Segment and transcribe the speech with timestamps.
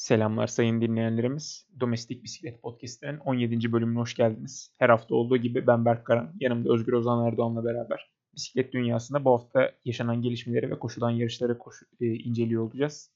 [0.00, 1.66] Selamlar sayın dinleyenlerimiz.
[1.80, 3.72] Domestik Bisiklet Podcast'inin 17.
[3.72, 4.74] bölümüne hoş geldiniz.
[4.78, 9.32] Her hafta olduğu gibi ben Berk Karan, yanımda Özgür Ozan Erdoğan'la beraber bisiklet dünyasında bu
[9.32, 13.12] hafta yaşanan gelişmeleri ve koşulan yarışları koşu, e, inceliyor olacağız.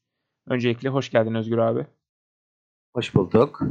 [0.47, 1.87] Öncelikle hoş geldin Özgür abi.
[2.95, 3.63] Hoş bulduk.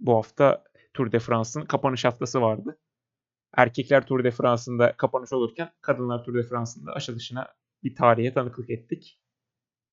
[0.00, 0.64] Bu hafta
[0.94, 2.78] Tour de France'ın kapanış haftası vardı.
[3.56, 9.23] Erkekler Tour de France'ında kapanış olurken kadınlar Tour de France'ında açılışına bir tarihe tanıklık ettik.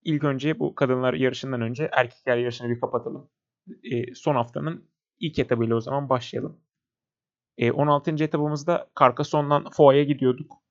[0.04, 3.30] İlk önce bu kadınlar yarışından önce erkekler yarışını bir kapatalım.
[3.82, 4.88] E, son haftanın
[5.20, 6.60] ilk etabıyla o zaman başlayalım.
[7.58, 8.24] E, 16.
[8.24, 10.62] etabımızda Carcassonne'dan Foa'ya gidiyorduk.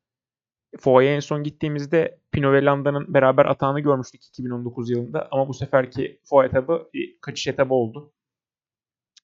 [0.79, 5.27] Foa'ya en son gittiğimizde Pino ve Landa'nın beraber atağını görmüştük 2019 yılında.
[5.31, 8.13] Ama bu seferki Foa etabı bir kaçış etabı oldu.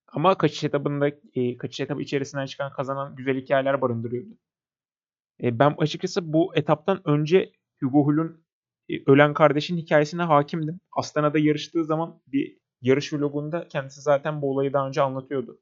[0.07, 4.37] Ama kaçış etabında e, kaçış etabı içerisinden çıkan kazanan güzel hikayeler barındırıyordu.
[5.43, 8.46] E, ben açıkçası bu etaptan önce Hugo Hull'un e,
[9.07, 10.79] ölen kardeşin hikayesine hakimdim.
[10.91, 15.61] Astana'da yarıştığı zaman bir yarış vlogunda kendisi zaten bu olayı daha önce anlatıyordu.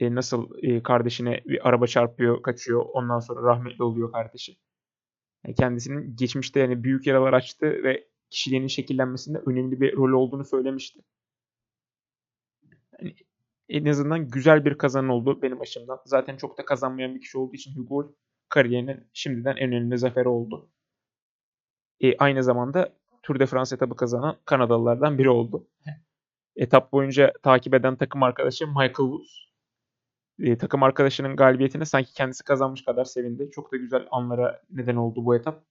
[0.00, 4.56] E, nasıl e, kardeşine bir araba çarpıyor, kaçıyor, ondan sonra rahmetli oluyor kardeşi.
[5.44, 11.00] Yani kendisinin geçmişte yani büyük yaralar açtı ve kişiliğinin şekillenmesinde önemli bir rol olduğunu söylemişti.
[13.00, 13.14] Yani
[13.68, 15.98] en azından güzel bir kazan oldu benim açımdan.
[16.06, 18.14] Zaten çok da kazanmayan bir kişi olduğu için Hugo
[18.48, 20.70] kariyerinin şimdiden en önemli zaferi oldu
[22.02, 25.68] e, aynı zamanda Tour de France etabı kazanan Kanadalılardan biri oldu.
[26.56, 29.30] Etap boyunca takip eden takım arkadaşı Michael Woods.
[30.38, 33.50] E, takım arkadaşının galibiyetine sanki kendisi kazanmış kadar sevindi.
[33.50, 35.64] Çok da güzel anlara neden oldu bu etap.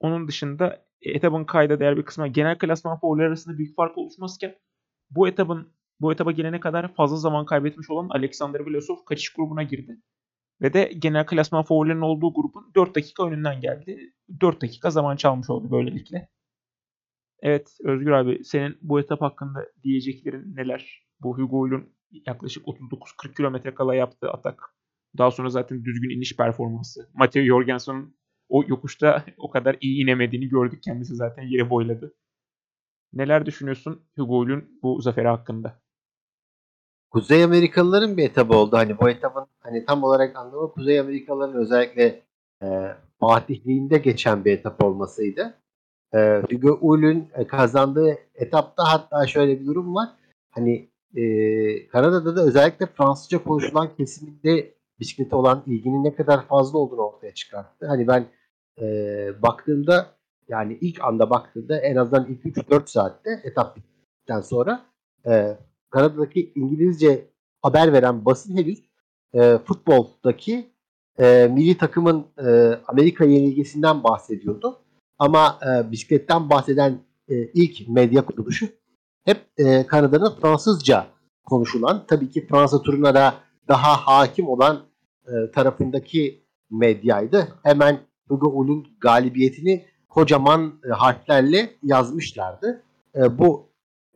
[0.00, 4.58] Onun dışında etabın kayda değer bir kısmı genel klasman favorileri arasında büyük fark oluşmazken
[5.10, 9.98] bu etabın bu etaba gelene kadar fazla zaman kaybetmiş olan Alexander Vlasov kaçış grubuna girdi.
[10.62, 14.12] Ve de genel klasman favorilerinin olduğu grubun 4 dakika önünden geldi.
[14.40, 16.28] 4 dakika zaman çalmış oldu böylelikle.
[17.42, 21.06] Evet Özgür abi senin bu etap hakkında diyeceklerin neler?
[21.20, 21.92] Bu Hugo'nun
[22.26, 24.74] yaklaşık 39-40 kilometre kala yaptığı atak.
[25.18, 27.10] Daha sonra zaten düzgün iniş performansı.
[27.14, 28.16] Matteo Jorgensen'ın
[28.48, 30.82] o yokuşta o kadar iyi inemediğini gördük.
[30.82, 32.14] Kendisi zaten yere boyladı.
[33.12, 35.82] Neler düşünüyorsun Hugo'nun bu zaferi hakkında?
[37.10, 38.76] Kuzey Amerikalıların bir etabı oldu.
[38.76, 42.22] Hani bu etabın hani tam olarak anlamı Kuzey Amerikalıların özellikle
[42.62, 42.66] e,
[43.20, 45.54] fatihliğinde geçen bir etap olmasıydı.
[46.14, 50.08] E, Hugo Ul'ün e, kazandığı etapta hatta şöyle bir durum var.
[50.50, 57.00] Hani e, Kanada'da da özellikle Fransızca konuşulan kesiminde bisiklete olan ilginin ne kadar fazla olduğunu
[57.00, 57.86] ortaya çıkarttı.
[57.86, 58.26] Hani ben
[58.80, 58.86] e,
[59.42, 60.06] baktığımda
[60.48, 64.84] yani ilk anda baktığımda en azından ilk 3-4 saatte etap bittikten sonra
[65.26, 65.58] e,
[65.90, 67.30] Kanada'daki İngilizce
[67.62, 68.82] haber veren basın henüz
[69.34, 70.66] e, futboldaki
[71.18, 74.78] e, milli takımın e, Amerika yenilgisinden bahsediyordu.
[75.18, 78.68] Ama e, bisikletten bahseden e, ilk medya kuruluşu
[79.24, 81.06] hep e, Kanada'nın Fransızca
[81.44, 83.34] konuşulan, tabii ki Fransa turuna da
[83.68, 84.82] daha hakim olan
[85.26, 87.48] e, tarafındaki medyaydı.
[87.62, 92.82] Hemen Hugo Ul'un galibiyetini kocaman e, harflerle yazmışlardı.
[93.14, 93.67] E, bu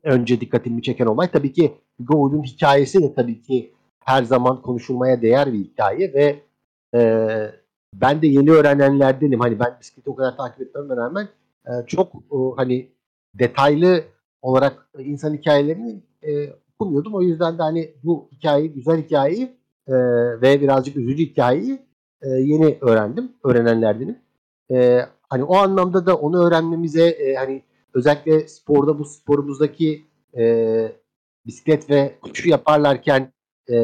[0.02, 1.30] önce dikkatimi çeken olay.
[1.30, 3.72] Tabii ki Hugo Ul'un hikayesi de tabii ki
[4.04, 6.42] her zaman konuşulmaya değer bir hikaye ve
[6.94, 7.28] e,
[7.94, 9.40] ben de yeni öğrenenlerdenim.
[9.40, 11.28] Hani ben bisikleti o kadar takip etmeme rağmen
[11.66, 12.88] e, çok e, hani
[13.34, 14.04] detaylı
[14.42, 17.14] olarak insan hikayelerini e, okumuyordum.
[17.14, 19.94] O yüzden de hani bu hikayeyi, güzel hikayeyi e,
[20.42, 21.78] ve birazcık üzücü hikayeyi
[22.22, 23.32] e, yeni öğrendim.
[23.44, 24.19] Öğrenenlerdenim.
[24.70, 27.62] E, hani o anlamda da onu öğrenmemize e, hani
[27.94, 30.04] özellikle sporda bu sporumuzdaki
[30.36, 30.92] e,
[31.47, 33.32] bisiklet ve koşu yaparlarken
[33.69, 33.76] e,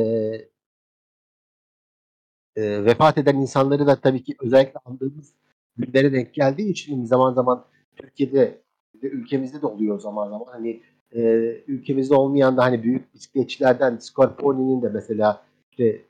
[2.57, 5.33] e, vefat eden insanları da tabii ki özellikle andığımız
[5.77, 7.65] günlere denk geldiği için zaman zaman
[7.97, 8.63] Türkiye'de
[9.03, 10.83] de ülkemizde de oluyor zaman zaman hani
[11.13, 11.21] e,
[11.67, 16.03] ülkemizde olmayan da hani büyük bisikletçilerden Scarponi'nin de mesela işte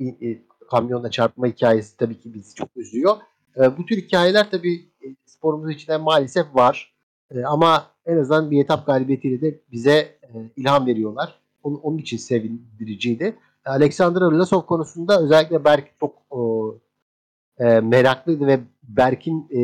[0.00, 0.38] e, e,
[0.70, 3.16] kamyonla çarpma hikayesi tabii ki bizi çok üzüyor.
[3.56, 4.91] E, bu tür hikayeler tabii
[5.26, 6.94] sporumuz içinde maalesef var.
[7.30, 11.40] E, ama en azından bir etap galibiyetiyle de bize e, ilham veriyorlar.
[11.62, 13.36] Onun, onun için sevindiriciydi.
[13.64, 16.22] Alexander Vlasov konusunda özellikle Berk çok
[17.58, 19.60] e, meraklıydı ve Berk'in e,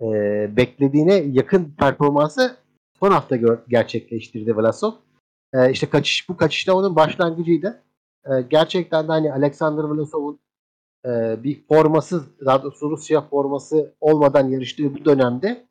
[0.00, 2.56] e, beklediğine yakın performansı
[3.00, 4.92] son hafta gör, gerçekleştirdi Vlasov.
[5.52, 7.82] E, işte kaçış bu kaçışta onun başlangıcıydı.
[8.26, 10.38] E, gerçekten de hani Alexander Vlasov'un
[11.04, 15.66] e, bir forması, daha doğrusu Rusya forması olmadan yarıştığı bu dönemde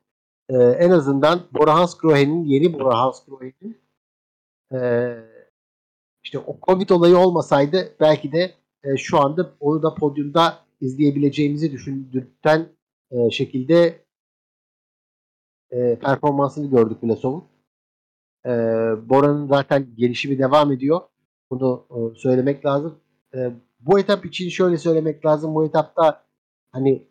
[0.48, 3.78] e, en azından Bora Hansgrohe'nin yeni Bora Hansgrohe'nin
[4.72, 4.78] e,
[6.24, 8.54] işte o Covid olayı olmasaydı belki de
[8.84, 12.68] e, şu anda onu da podyumda izleyebileceğimizi düşündürten
[13.10, 14.04] e, şekilde
[15.70, 17.44] e, performansını gördük Vlasov'un.
[18.46, 18.50] E,
[19.08, 21.00] Bora'nın zaten gelişimi devam ediyor.
[21.50, 22.98] Bunu e, söylemek lazım.
[23.34, 23.52] E,
[23.86, 25.54] bu etap için şöyle söylemek lazım.
[25.54, 26.24] Bu etapta
[26.72, 27.08] hani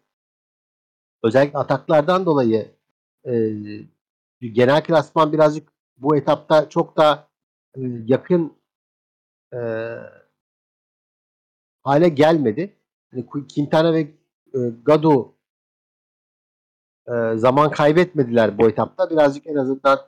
[1.23, 2.71] özellikle ataklardan dolayı
[3.25, 3.31] e,
[4.41, 7.27] genel klasman birazcık bu etapta çok da
[7.75, 8.53] e, yakın
[9.53, 9.59] e,
[11.83, 12.75] hale gelmedi.
[13.11, 13.99] Hani Quintana ve
[14.53, 15.35] e, Gado
[17.07, 19.09] e, zaman kaybetmediler bu etapta.
[19.09, 19.99] Birazcık en azından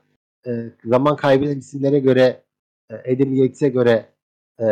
[0.47, 2.43] e, zaman kaybeden isimlere göre
[2.89, 4.14] e, Adam Yates'e göre
[4.59, 4.65] e,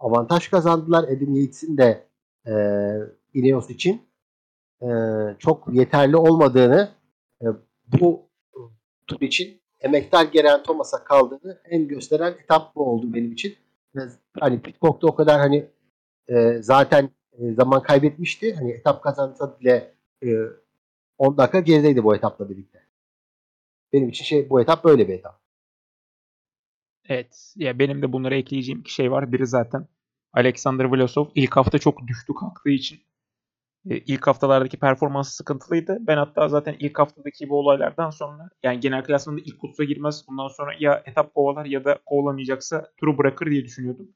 [0.00, 1.04] avantaj kazandılar.
[1.04, 2.06] Adam Yates'in de
[2.46, 2.52] e,
[3.34, 4.02] Ineos için
[4.82, 4.88] e,
[5.38, 6.88] çok yeterli olmadığını
[7.42, 7.46] e,
[7.86, 8.28] bu
[9.06, 13.56] tur için emektar Geraint Thomas'a kaldığını en gösteren etap bu oldu benim için.
[14.40, 15.66] Hani Pitcock'ta o kadar hani
[16.28, 18.54] e, zaten e, zaman kaybetmişti.
[18.54, 19.94] Hani etap kazansa bile
[20.24, 20.28] e,
[21.18, 22.82] 10 dakika gerideydi bu etapla birlikte.
[23.92, 25.40] Benim için şey bu etap böyle bir etap.
[27.08, 27.54] Evet.
[27.56, 29.32] Ya benim de bunlara ekleyeceğim iki şey var.
[29.32, 29.88] Biri zaten
[30.32, 33.00] Alexander Vlasov ilk hafta çok düştü kalktığı için
[33.90, 35.98] e, ilk haftalardaki performansı sıkıntılıydı.
[36.00, 40.24] Ben hatta zaten ilk haftadaki bu olaylardan sonra yani genel klasmanda ilk kutusa girmez.
[40.28, 44.08] Bundan sonra ya etap kovalar ya da kovalamayacaksa turu bırakır diye düşünüyordum.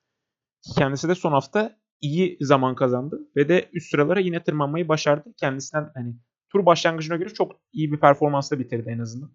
[0.76, 5.34] Kendisi de son hafta iyi zaman kazandı ve de üst sıralara yine tırmanmayı başardı.
[5.36, 6.14] Kendisinden hani
[6.52, 9.30] tur başlangıcına göre çok iyi bir performansla bitirdi en azından.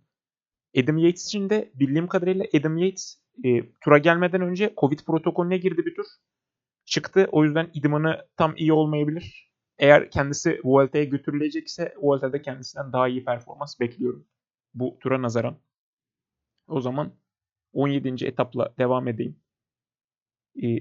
[0.78, 5.86] Adam Yates için de bildiğim kadarıyla Adam Yates e, tura gelmeden önce Covid protokolüne girdi
[5.86, 6.06] bir tur.
[6.86, 7.28] Çıktı.
[7.32, 9.52] O yüzden idmanı tam iyi olmayabilir.
[9.78, 14.28] Eğer kendisi Vuelta'ya götürülecekse Vuelta'da kendisinden daha iyi performans bekliyorum.
[14.74, 15.60] Bu tura nazaran.
[16.68, 17.14] O zaman
[17.74, 18.26] 17.
[18.26, 19.40] etapla devam edeyim.
[20.64, 20.78] Ee,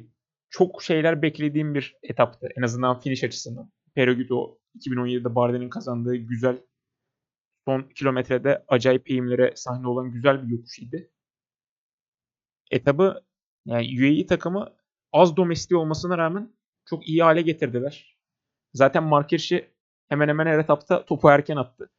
[0.50, 2.48] çok şeyler beklediğim bir etaptı.
[2.56, 3.70] En azından finish açısından.
[3.94, 6.58] Perigudo 2017'de Barden'in kazandığı güzel
[7.64, 11.10] son kilometrede acayip eğimlere sahne olan güzel bir yokuş idi.
[12.70, 13.24] Etabı
[13.66, 14.72] yani UAE takımı
[15.12, 16.52] az domestik olmasına rağmen
[16.84, 18.16] çok iyi hale getirdiler.
[18.74, 19.70] Zaten Markirş'i
[20.08, 21.90] hemen hemen her etapta topu erken attı.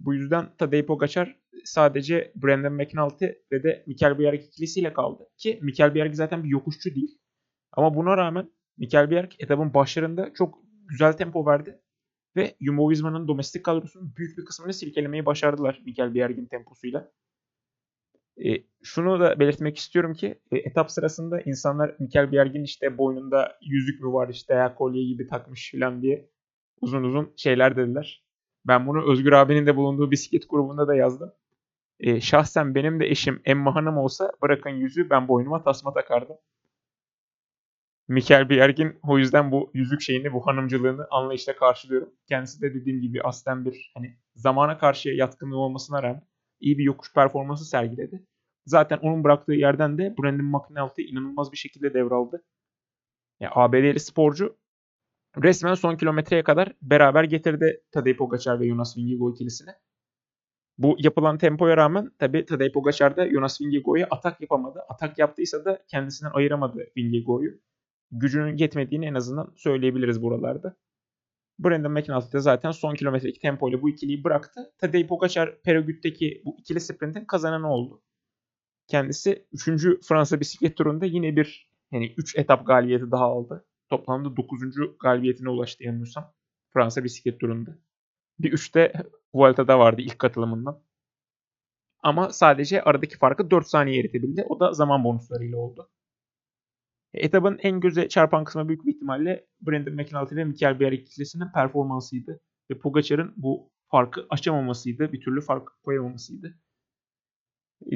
[0.00, 5.28] Bu yüzden Tadej Pogacar sadece Brandon McNulty ve de Mikel Bjerg ikilisiyle kaldı.
[5.36, 7.18] Ki Mikel Bjerg zaten bir yokuşçu değil.
[7.72, 11.80] Ama buna rağmen Mikel Bjerg etabın başlarında çok güzel tempo verdi.
[12.36, 17.12] Ve Jumbo Visma'nın domestik kadrosunun büyük bir kısmını silkelemeyi başardılar Mikel Bjerg'in temposuyla.
[18.38, 24.00] E, şunu da belirtmek istiyorum ki e, etap sırasında insanlar Mikel Bjerg'in işte boynunda yüzük
[24.00, 26.30] mü var işte ya kolye gibi takmış falan diye
[26.80, 28.24] uzun uzun şeyler dediler.
[28.66, 31.32] Ben bunu Özgür abinin de bulunduğu bisiklet grubunda da yazdım.
[32.00, 36.36] E, şahsen benim de eşim Emma Hanım olsa bırakın yüzüğü ben boynuma tasma takardım.
[38.08, 42.14] Mikel Bjerg'in o yüzden bu yüzük şeyini, bu hanımcılığını anlayışla karşılıyorum.
[42.28, 46.22] Kendisi de dediğim gibi aslen bir hani zamana karşı yatkınlığı olmasına rağmen
[46.64, 48.26] iyi bir yokuş performansı sergiledi.
[48.66, 52.44] Zaten onun bıraktığı yerden de Brandon McNulty inanılmaz bir şekilde devraldı.
[53.40, 54.56] Yani ABD'li sporcu
[55.42, 59.70] resmen son kilometreye kadar beraber getirdi Tadej Pogacar ve Jonas Vingegaard ikilisini.
[60.78, 64.80] Bu yapılan tempoya rağmen tabi Tadej Pogacar da Jonas Vingegaard'a atak yapamadı.
[64.88, 67.60] Atak yaptıysa da kendisinden ayıramadı Vingegaard'u.
[68.10, 70.76] Gücünün yetmediğini en azından söyleyebiliriz buralarda.
[71.58, 74.72] Brandon McNulty de zaten son kilometredeki tempoyla bu ikiliyi bıraktı.
[74.78, 78.02] Tadej Pogacar Peragüt'teki bu ikili sprintin kazananı oldu.
[78.86, 80.06] Kendisi 3.
[80.08, 83.66] Fransa bisiklet turunda yine bir yani 3 etap galibiyeti daha aldı.
[83.90, 84.60] Toplamda 9.
[85.00, 86.32] galibiyetine ulaştı yanılmıyorsam
[86.72, 87.78] Fransa bisiklet turunda.
[88.38, 88.92] Bir 3 de
[89.34, 90.82] Vuelta'da vardı ilk katılımından.
[92.02, 94.44] Ama sadece aradaki farkı 4 saniye eritebildi.
[94.48, 95.90] O da zaman bonuslarıyla oldu.
[97.14, 102.40] Etabın en göze çarpan kısmı büyük bir ihtimalle Brandon McNulty ve Mikel Bjerg ikilisinin performansıydı.
[102.70, 105.12] Ve Pogacar'ın bu farkı açamamasıydı.
[105.12, 106.54] Bir türlü fark koyamamasıydı.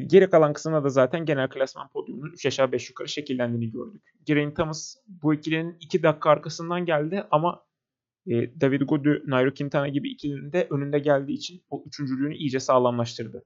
[0.06, 4.02] Geri kalan kısımda da zaten genel klasman podyumunun 3 aşağı 5 yukarı şekillendiğini gördük.
[4.26, 7.64] Geraint Thomas bu ikilinin 2 dakika arkasından geldi ama
[8.26, 13.44] e, David Gaudu, Nairo Quintana gibi ikilinin de önünde geldiği için o üçüncülüğünü iyice sağlamlaştırdı.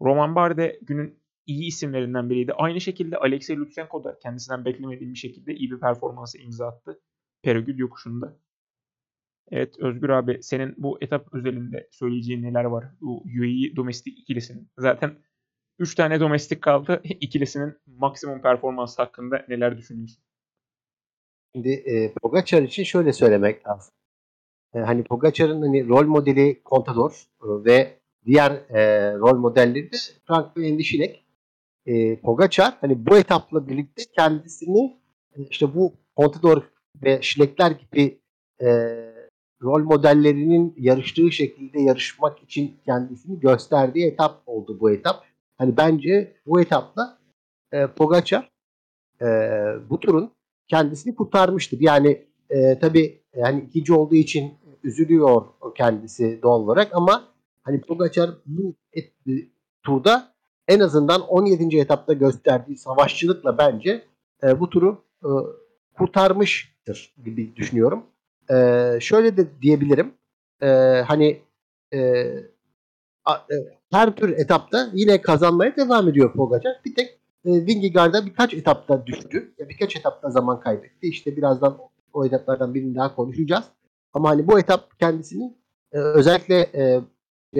[0.00, 2.52] Roman Barde günün iyi isimlerinden biriydi.
[2.52, 7.00] Aynı şekilde Alexey Lutsenko da kendisinden beklemediğim bir şekilde iyi bir performansı imza attı.
[7.42, 8.36] Peragül yokuşunda.
[9.50, 12.84] Evet Özgür abi senin bu etap özelinde söyleyeceğin neler var?
[13.00, 14.70] Bu UAE domestik ikilisinin.
[14.78, 15.14] Zaten
[15.78, 17.00] 3 tane domestik kaldı.
[17.20, 20.24] İkilisinin maksimum performans hakkında neler düşünüyorsun?
[21.54, 23.94] Şimdi e, Pogacar için şöyle söylemek lazım.
[24.74, 29.96] E, hani Pogacar'ın hani rol modeli Contador e, ve diğer e, rol modelleri de
[30.26, 31.23] Frank ve Endişinek.
[31.86, 35.00] E, Pogacar hani bu etapla birlikte kendisini
[35.36, 36.62] e, işte bu Contador
[37.02, 38.20] ve Schleckler gibi
[38.60, 38.68] e,
[39.62, 45.24] rol modellerinin yarıştığı şekilde yarışmak için kendisini gösterdiği etap oldu bu etap.
[45.58, 47.18] Hani bence bu etapta
[47.72, 48.50] e, Pogacar
[49.20, 49.26] e,
[49.90, 50.32] bu turun
[50.68, 51.80] kendisini kurtarmıştır.
[51.80, 57.28] Yani e, tabii yani ikinci olduğu için üzülüyor kendisi doğal olarak ama
[57.62, 59.12] hani Pogacar bu et,
[59.82, 60.33] turda
[60.68, 61.78] en azından 17.
[61.78, 64.04] etapta gösterdiği savaşçılıkla bence
[64.42, 65.30] e, bu turu e,
[65.98, 68.04] kurtarmıştır gibi düşünüyorum.
[68.50, 70.14] E, şöyle de diyebilirim.
[70.62, 70.66] E,
[71.06, 71.40] hani
[71.94, 72.24] e,
[73.24, 73.56] a, e,
[73.92, 76.80] her tür etapta yine kazanmaya devam ediyor Pogacar.
[76.84, 77.08] Bir tek
[77.44, 79.54] e, Vingegaard'a birkaç etapta düştü.
[79.58, 81.06] Ya birkaç etapta zaman kaybetti.
[81.06, 81.78] İşte birazdan
[82.12, 83.64] o etaplardan birini daha konuşacağız.
[84.12, 85.54] Ama hani bu etap kendisini
[85.92, 87.00] e, özellikle e,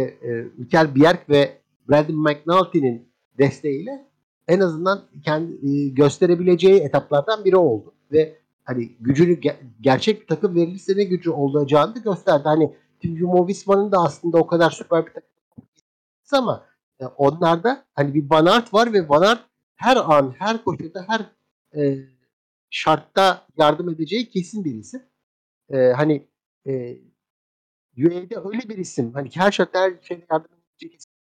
[0.00, 4.08] e, Mikel Bjerg ve Brandon McNulty'nin desteğiyle
[4.48, 10.54] en azından kendi e, gösterebileceği etaplardan biri oldu ve hani gücünü ge- gerçek bir takım
[10.54, 12.42] verilirse ne gücü olacağını da gösterdi.
[12.44, 15.30] Hani Team Jumbo Visma'nın da aslında o kadar süper bir takım
[16.32, 16.66] ama
[17.00, 19.40] e, onlarda hani bir Van Aert var ve Van Aert
[19.76, 21.20] her an, her koşulda, her
[21.80, 21.98] e,
[22.70, 25.02] şartta yardım edeceği kesin bir isim.
[25.72, 26.28] E, hani
[26.66, 26.72] e,
[27.98, 29.12] UAE'de öyle bir isim.
[29.14, 30.50] Hani her şartta her şeyde yardım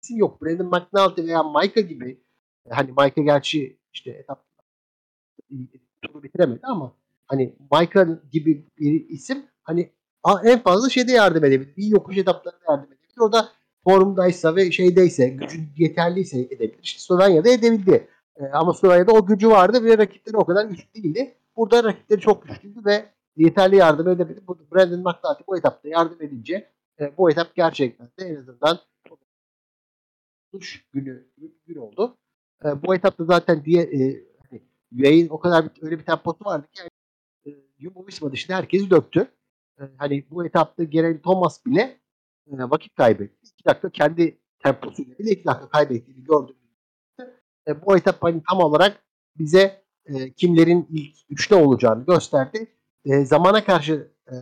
[0.07, 0.43] isim yok.
[0.43, 2.21] Brandon McNulty veya Maika gibi
[2.71, 4.45] hani Maika gerçi işte etap
[6.03, 6.93] turu bitiremedi ama
[7.27, 9.93] hani Maika gibi bir isim hani
[10.45, 11.77] en fazla şeyde yardım edebilir.
[11.77, 13.21] Bir yokuş etaplarında yardım edebilir.
[13.21, 13.49] O da
[13.85, 16.79] formdaysa ve şeydeyse, gücü yeterliyse edebilir.
[16.83, 18.09] İşte Slovenya'da edebildi.
[18.37, 21.35] E, ama Slovenya'da o gücü vardı ve rakipleri o kadar güçlü değildi.
[21.57, 24.41] Burada rakipleri çok güçlüydü ve yeterli yardım edebildi.
[24.75, 26.71] Brandon McNulty bu etapta yardım edince
[27.01, 28.79] e, bu etap gerçekten de en azından
[30.93, 31.27] günü,
[31.67, 32.19] gün oldu.
[32.65, 36.67] E, bu etapta zaten diye e, hani UAE'nin o kadar bir, öyle bir temposu vardı
[36.73, 36.91] ki yani,
[37.47, 39.29] e, Jumbo Visma dışında herkesi döktü.
[39.81, 42.01] E, hani bu etapta Geraint Thomas bile
[42.47, 43.39] e, vakit kaybetti.
[43.43, 46.57] 2 dakika kendi temposuyla bile 2 dakika kaybettiğini gördüm.
[47.69, 49.05] E, bu etap hani tam olarak
[49.39, 52.67] bize e, kimlerin ilk üçte olacağını gösterdi.
[53.05, 54.35] E, zamana karşı e,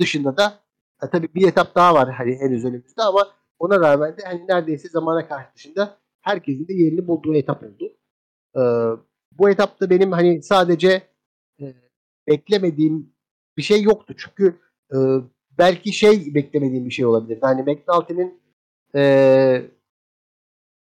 [0.00, 0.60] dışında da
[1.02, 4.88] e, tabii bir etap daha var hani henüz önümüzde ama ona rağmen de hani neredeyse
[4.88, 7.92] zamana karşı dışında herkesin de yerini bulduğu etap oldu.
[8.56, 8.62] E,
[9.38, 11.02] bu etapta benim hani sadece
[11.60, 11.74] e,
[12.28, 13.12] beklemediğim
[13.56, 14.14] bir şey yoktu.
[14.16, 14.56] Çünkü
[14.92, 14.96] e,
[15.58, 17.38] belki şey beklemediğim bir şey olabilir.
[17.40, 18.40] Hani McNulty'nin
[18.94, 19.62] e,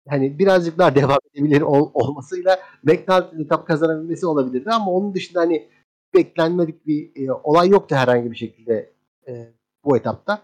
[0.10, 5.70] hani birazcık daha devam edebilir ol, olmasıyla McNulty'nin etap kazanabilmesi olabilirdi ama onun dışında hani
[6.14, 8.94] beklenmedik bir e, olay yoktu herhangi bir şekilde
[9.28, 9.54] e,
[9.86, 10.42] bu etapta.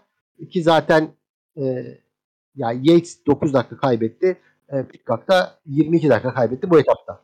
[0.50, 1.08] Ki zaten
[1.56, 1.62] e,
[2.54, 4.40] ya Yates 9 dakika kaybetti.
[4.68, 7.20] E, Pitcock da 22 dakika kaybetti bu etapta.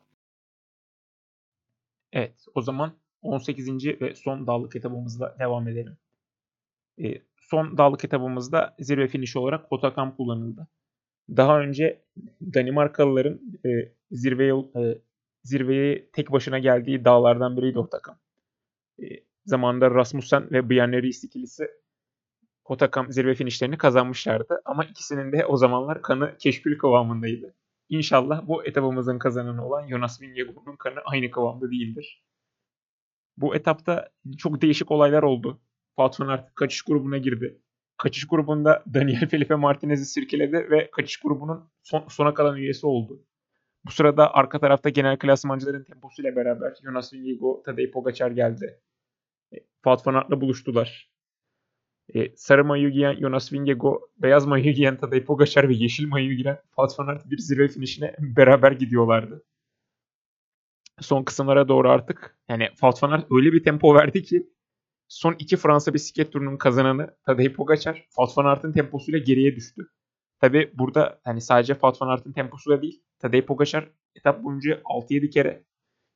[2.12, 2.92] Evet o zaman
[3.22, 3.86] 18.
[4.00, 5.96] ve son dağlık etabımızla devam edelim.
[7.04, 10.68] E, son dağlık etabımızda zirve finişi olarak Otakam kullanıldı.
[11.36, 12.02] Daha önce
[12.54, 14.98] Danimarkalıların e, zirveye e,
[15.42, 18.18] zirveye tek başına geldiği dağlardan biriydi Otakam.
[19.02, 19.04] E,
[19.44, 21.68] zamanında Rasmussen ve Bjarne Riis ikilisi
[22.68, 24.62] Otakam zirve finişlerini kazanmışlardı.
[24.64, 27.54] Ama ikisinin de o zamanlar kanı keşkül kıvamındaydı.
[27.88, 32.24] İnşallah bu etapımızın kazananı olan Jonas Vingegaard'un kanı aynı kıvamda değildir.
[33.36, 34.08] Bu etapta
[34.38, 35.60] çok değişik olaylar oldu.
[35.96, 37.62] Patron artık kaçış grubuna girdi.
[37.96, 43.26] Kaçış grubunda Daniel Felipe Martinez'i sirkeledi ve kaçış grubunun son, sona kalan üyesi oldu.
[43.84, 48.80] Bu sırada arka tarafta genel klasmancıların temposuyla beraber Jonas Vingegaard, Tadej Pogacar geldi.
[49.52, 51.15] E, Wout van Aert'la buluştular.
[52.14, 56.58] E, sarı mayo giyen Jonas Vingegaard, beyaz mayo giyen Tadej Pogacar ve yeşil mayo giyen
[56.66, 59.44] Wout van Aert bir zirve finişine beraber gidiyorlardı.
[61.00, 64.50] Son kısımlara doğru artık yani Wout van Aert öyle bir tempo verdi ki
[65.08, 69.88] son iki Fransa bisiklet turunun kazananı Tadej Pogacar, Wout van Aert'ın temposuyla geriye düştü.
[70.40, 75.64] Tabi burada hani sadece Wout van Aert'ın temposuyla değil, Tadej Pogacar etap boyunca 6-7 kere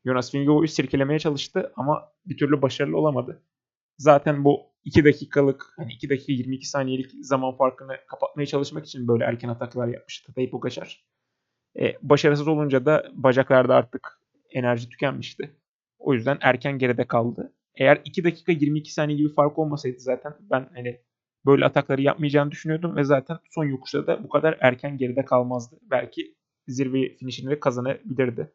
[0.07, 3.43] Jonas Vingegaard'u sirkelemeye çalıştı ama bir türlü başarılı olamadı.
[3.99, 9.25] Zaten bu 2 dakikalık hani 2 dakika 22 saniyelik zaman farkını kapatmaya çalışmak için böyle
[9.25, 11.05] erken ataklar yapmıştı Tadej Pogacar.
[11.81, 14.21] E, başarısız olunca da bacaklarda artık
[14.51, 15.57] enerji tükenmişti.
[15.99, 17.53] O yüzden erken geride kaldı.
[17.75, 21.01] Eğer 2 dakika 22 saniye gibi fark olmasaydı zaten ben hani
[21.47, 25.79] böyle atakları yapmayacağını düşünüyordum ve zaten son yokuşta da bu kadar erken geride kalmazdı.
[25.91, 26.35] Belki
[26.67, 28.53] zirve finişini de kazanabilirdi.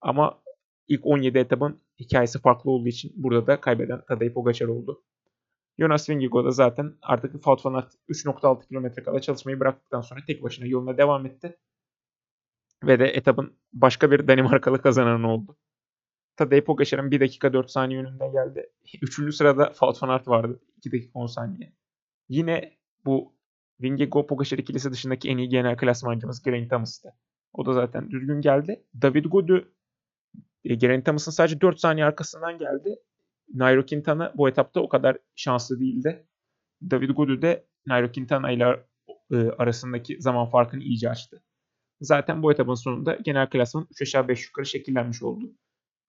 [0.00, 0.42] Ama
[0.88, 5.02] ilk 17 etabın hikayesi farklı olduğu için burada da kaybeden Tadej Pogacar oldu.
[5.80, 10.42] Jonas Vingegaard da zaten artık Wout van Aert 3.6 km kala çalışmayı bıraktıktan sonra tek
[10.42, 11.58] başına yoluna devam etti.
[12.84, 15.56] Ve de etabın başka bir Danimarkalı kazanan oldu.
[16.36, 18.72] Tadej Pogacar'ın 1 dakika 4 saniye önünde geldi.
[19.02, 20.60] Üçüncü sırada Wout van vardı.
[20.76, 21.72] 2 dakika 10 saniye.
[22.28, 23.32] Yine bu
[23.82, 27.14] Vingegaard Pogacar ikilisi dışındaki en iyi genel klasmancımız Geraint Thomas'tı.
[27.52, 28.84] O da zaten düzgün geldi.
[29.02, 29.72] David Gaudu
[30.64, 32.96] e, Geraint Thomas'ın sadece 4 saniye arkasından geldi.
[33.54, 36.26] Nairo Quintana bu etapta o kadar şanslı değildi.
[36.90, 38.86] David Gaudu de Nairo Quintana ile
[39.32, 41.42] e, arasındaki zaman farkını iyice açtı.
[42.00, 45.52] Zaten bu etapın sonunda genel klasman 3 aşağı 5 yukarı şekillenmiş oldu.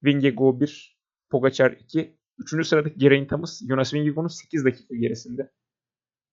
[0.03, 0.97] Vingegaard 1,
[1.29, 2.67] Pogacar 2, 3.
[2.67, 5.51] sıradaki Geraint Thomas, Jonas Vingegaard'un 8 dakika gerisinde.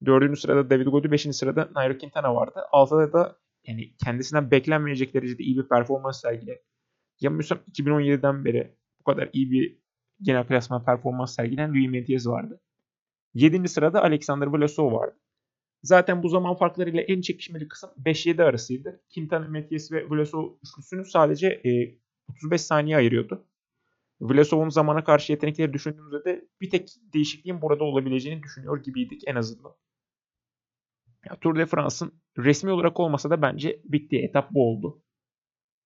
[0.06, 0.38] 4.
[0.38, 1.36] sırada David Gaudu, 5.
[1.36, 2.60] sırada Nairo Quintana vardı.
[2.72, 6.62] 6'da da yani kendisinden beklenmeyecek derecede iyi bir performans sergiledi.
[7.20, 9.78] Yanılmıyorsam 2017'den beri bu kadar iyi bir
[10.22, 12.60] genel klasman performans sergilen Louis Metiez vardı.
[13.34, 13.68] 7.
[13.68, 15.16] sırada Alexander Vlasov vardı.
[15.82, 19.00] Zaten bu zaman farklarıyla en çekişmeli kısım 5-7 arasıydı.
[19.14, 21.98] Quintana, Metiez ve Vlasov üçlüsünü sadece e,
[22.28, 23.46] 35 saniye ayırıyordu.
[24.20, 29.72] Vlasov'un zamana karşı yetenekleri düşündüğümüzde de bir tek değişikliğin burada olabileceğini düşünüyor gibiydik en azından.
[31.26, 35.02] Ya, Tour de France'ın resmi olarak olmasa da bence bittiği etap bu oldu.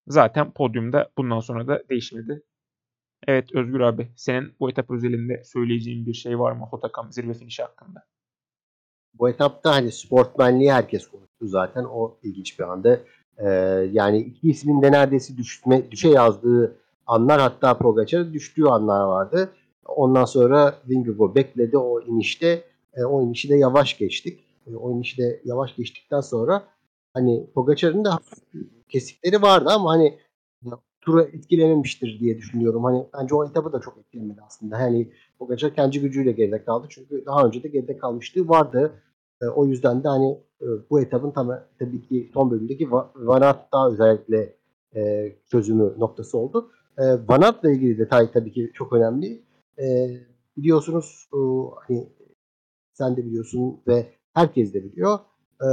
[0.06, 2.42] Zaten podyumda bundan sonra da değişmedi.
[3.26, 7.62] Evet Özgür abi senin bu etap özelinde söyleyeceğin bir şey var mı Hotakam zirve finişi
[7.62, 8.04] hakkında?
[9.14, 11.84] Bu etapta hani sportmenliği herkes konuştu zaten.
[11.84, 13.00] O ilginç bir anda.
[13.38, 13.48] Ee,
[13.92, 16.76] yani iki ismin de neredeyse düşme, düşe yazdığı
[17.06, 19.52] anlar hatta Pogacar'ın düştüğü anlar vardı.
[19.86, 22.64] Ondan sonra Vingegaard bekledi o inişte.
[22.94, 24.40] E, o inişi de yavaş geçtik.
[24.66, 26.64] E, o inişi de yavaş geçtikten sonra
[27.14, 28.18] hani Pogacar'ın da
[28.88, 30.18] kesikleri vardı ama hani
[31.02, 32.84] turu etkilememiştir diye düşünüyorum.
[32.84, 34.78] Hani bence o etabı da çok etkilemedi aslında.
[34.78, 36.86] Hani Pogacar kendi gücüyle geride kaldı.
[36.90, 38.92] Çünkü daha önce de geride kalmışlığı vardı.
[39.42, 43.72] E, o yüzden de hani e, bu etabın tam, tabii ki son bölümdeki Van Aert
[43.72, 44.56] daha özellikle
[44.96, 46.70] e, çözümü noktası oldu.
[46.98, 49.42] E, Van Aert'la ilgili detay tabii ki çok önemli.
[49.78, 50.16] E,
[50.56, 51.38] biliyorsunuz e,
[51.86, 52.08] hani
[52.92, 55.18] sen de biliyorsun ve herkes de biliyor.
[55.62, 55.68] E,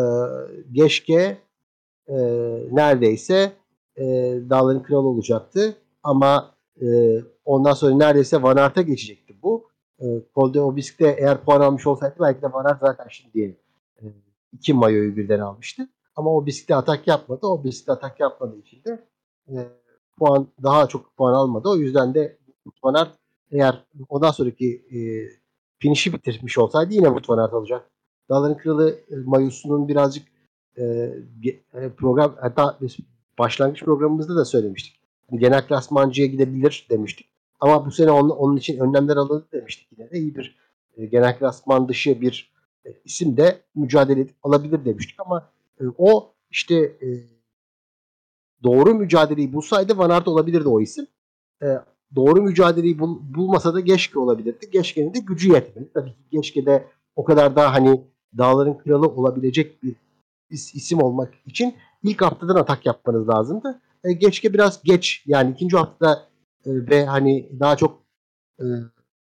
[0.72, 1.38] Geçke
[2.08, 2.18] e,
[2.72, 3.52] neredeyse
[4.00, 4.06] e,
[4.50, 5.76] dağların kralı olacaktı.
[6.04, 6.88] Ama e,
[7.46, 9.68] ondan sonra neredeyse Van Aert'a geçecekti bu.
[10.02, 13.58] E, Col de Obisque'de eğer puan almış olsaydı belki de Van Aert zaten şimdi
[14.02, 14.04] e,
[14.54, 15.90] iki mayoyu birden almıştı.
[16.16, 17.48] Ama Obisque atak yapmadı.
[17.48, 19.06] Obisque atak yapmadığı için de
[19.48, 19.56] e,
[20.20, 21.70] puan daha çok puan almadı.
[21.70, 22.38] O yüzden de
[22.84, 23.12] Van Aert
[23.52, 25.00] eğer ondan sonraki e,
[25.80, 27.90] finişi bitirmiş olsaydı yine Wout Van Aert alacak.
[28.30, 30.28] Dağların Kralı e, mayosunun birazcık
[30.78, 30.84] e,
[31.74, 32.78] e program hatta
[33.40, 35.00] başlangıç programımızda da söylemiştik.
[35.32, 37.30] Genel klasmancıya gidebilir demiştik.
[37.60, 40.20] Ama bu sene onun, onun için önlemler alındı demiştik yine de.
[40.20, 40.58] iyi bir
[40.98, 42.54] e, genel klasman dışı bir
[42.86, 45.50] e, isim de mücadele alabilir demiştik ama
[45.82, 47.08] e, o işte e,
[48.64, 51.08] doğru mücadeleyi bulsaydı Van Aert olabilirdi o isim.
[51.64, 51.68] E,
[52.16, 54.70] doğru mücadeleyi bul, bulmasa da Geçke olabilirdi.
[54.72, 55.90] Geçke'nin de gücü yetmedi.
[55.94, 58.02] Tabii ki Geçke de o kadar daha hani
[58.38, 59.96] dağların kralı olabilecek bir
[60.50, 63.82] isim olmak için ilk haftadan atak yapmanız lazımdı.
[64.04, 66.28] E, Geçke biraz geç yani ikinci haftada
[66.66, 68.02] e, ve hani daha çok
[68.60, 68.66] e,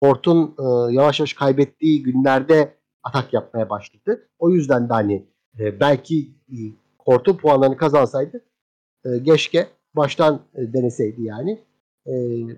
[0.02, 4.28] Port'un e, yavaş yavaş kaybettiği günlerde atak yapmaya başladı.
[4.40, 5.26] O yüzden de hani
[5.60, 6.58] e, belki e,
[7.06, 8.42] Port'un puanlarını kazansaydı
[9.06, 11.60] e, Geçke baştan e, deneseydi yani
[12.08, 12.14] e,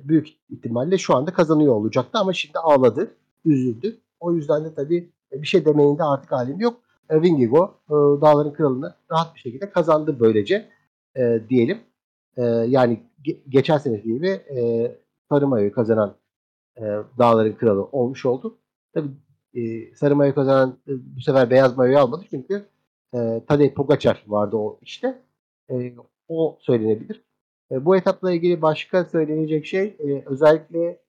[0.09, 4.01] büyük ihtimalle şu anda kazanıyor olacaktı ama şimdi ağladı, üzüldü.
[4.19, 6.81] O yüzden de tabii e, bir şey demenin de artık alemi yok.
[7.11, 10.69] E, Wingigo e, Dağların Kralı'nı rahat bir şekilde kazandı böylece
[11.17, 11.77] e, diyelim.
[12.37, 14.91] E, yani ge- geçen seneki gibi e,
[15.29, 16.15] Sarı Mayo'yu kazanan
[16.77, 16.81] e,
[17.19, 18.57] Dağların Kralı olmuş oldu.
[18.93, 19.09] Tabii
[19.53, 22.65] e, Sarı Mayo kazanan e, bu sefer Beyaz Mayo'yu almadı çünkü
[23.13, 25.21] e, Tadej Pogacar vardı o işte.
[25.71, 25.93] E,
[26.27, 27.23] o söylenebilir.
[27.71, 31.01] E, bu etapla ilgili başka söylenecek şey e, özellikle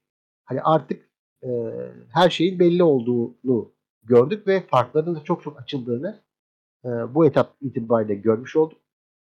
[0.44, 1.10] hani artık
[1.44, 1.48] e,
[2.12, 3.72] her şeyin belli olduğunu
[4.04, 6.20] gördük ve farkların da çok çok açıldığını
[6.84, 8.78] e, bu etap itibariyle görmüş olduk.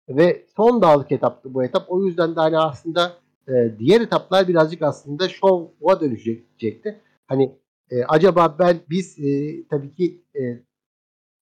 [0.08, 1.84] Ve son dağlık etaptı bu etap.
[1.88, 3.12] O yüzden de hani aslında
[3.48, 7.00] e, diğer etaplar birazcık aslında şova dönüşecekti.
[7.26, 7.58] Hani
[7.90, 10.62] e, acaba ben biz e, tabii ki e,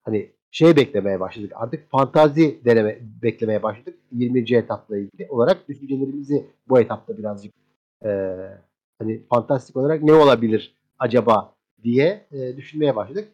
[0.05, 1.53] hani şey beklemeye başladık.
[1.55, 3.99] Artık fantazi deneme beklemeye başladık.
[4.13, 4.57] 20.
[4.57, 7.55] etapla ilgili olarak düşüncelerimizi bu etapta birazcık
[8.05, 8.37] e,
[8.99, 11.54] hani fantastik olarak ne olabilir acaba
[11.85, 13.29] diye e, düşünmeye başladık.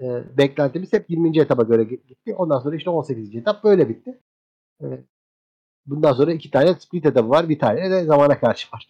[0.00, 1.40] E, beklentimiz hep 20.
[1.40, 2.34] etaba göre gitti.
[2.34, 3.36] Ondan sonra işte 18.
[3.36, 4.20] etap böyle bitti.
[4.82, 4.86] E,
[5.86, 7.48] bundan sonra iki tane split etabı var.
[7.48, 8.88] Bir tane de zamana karşı var.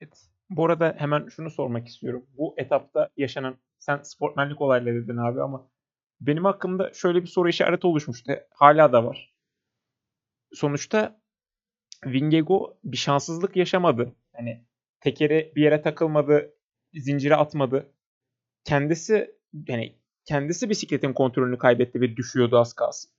[0.00, 0.30] Evet.
[0.50, 2.26] Bu arada hemen şunu sormak istiyorum.
[2.38, 5.70] Bu etapta yaşanan sen sportmenlik olayları dedin abi ama
[6.20, 8.32] benim hakkımda şöyle bir soru işareti oluşmuştu.
[8.50, 9.34] Hala da var.
[10.52, 11.20] Sonuçta
[12.04, 14.12] Wingego bir şanssızlık yaşamadı.
[14.32, 14.64] Hani
[15.00, 16.54] tekeri bir yere takılmadı,
[16.94, 17.94] zincire atmadı.
[18.64, 19.30] Kendisi
[19.68, 23.10] yani kendisi bisikletin kontrolünü kaybetti ve düşüyordu az kalsın.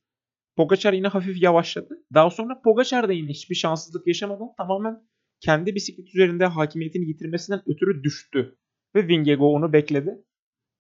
[0.57, 2.05] Pogacar yine hafif yavaşladı.
[2.13, 5.01] Daha sonra Pogacar da yine hiçbir şanssızlık yaşamadan tamamen
[5.39, 8.57] kendi bisiklet üzerinde hakimiyetini yitirmesinden ötürü düştü.
[8.95, 10.25] Ve Vingego onu bekledi.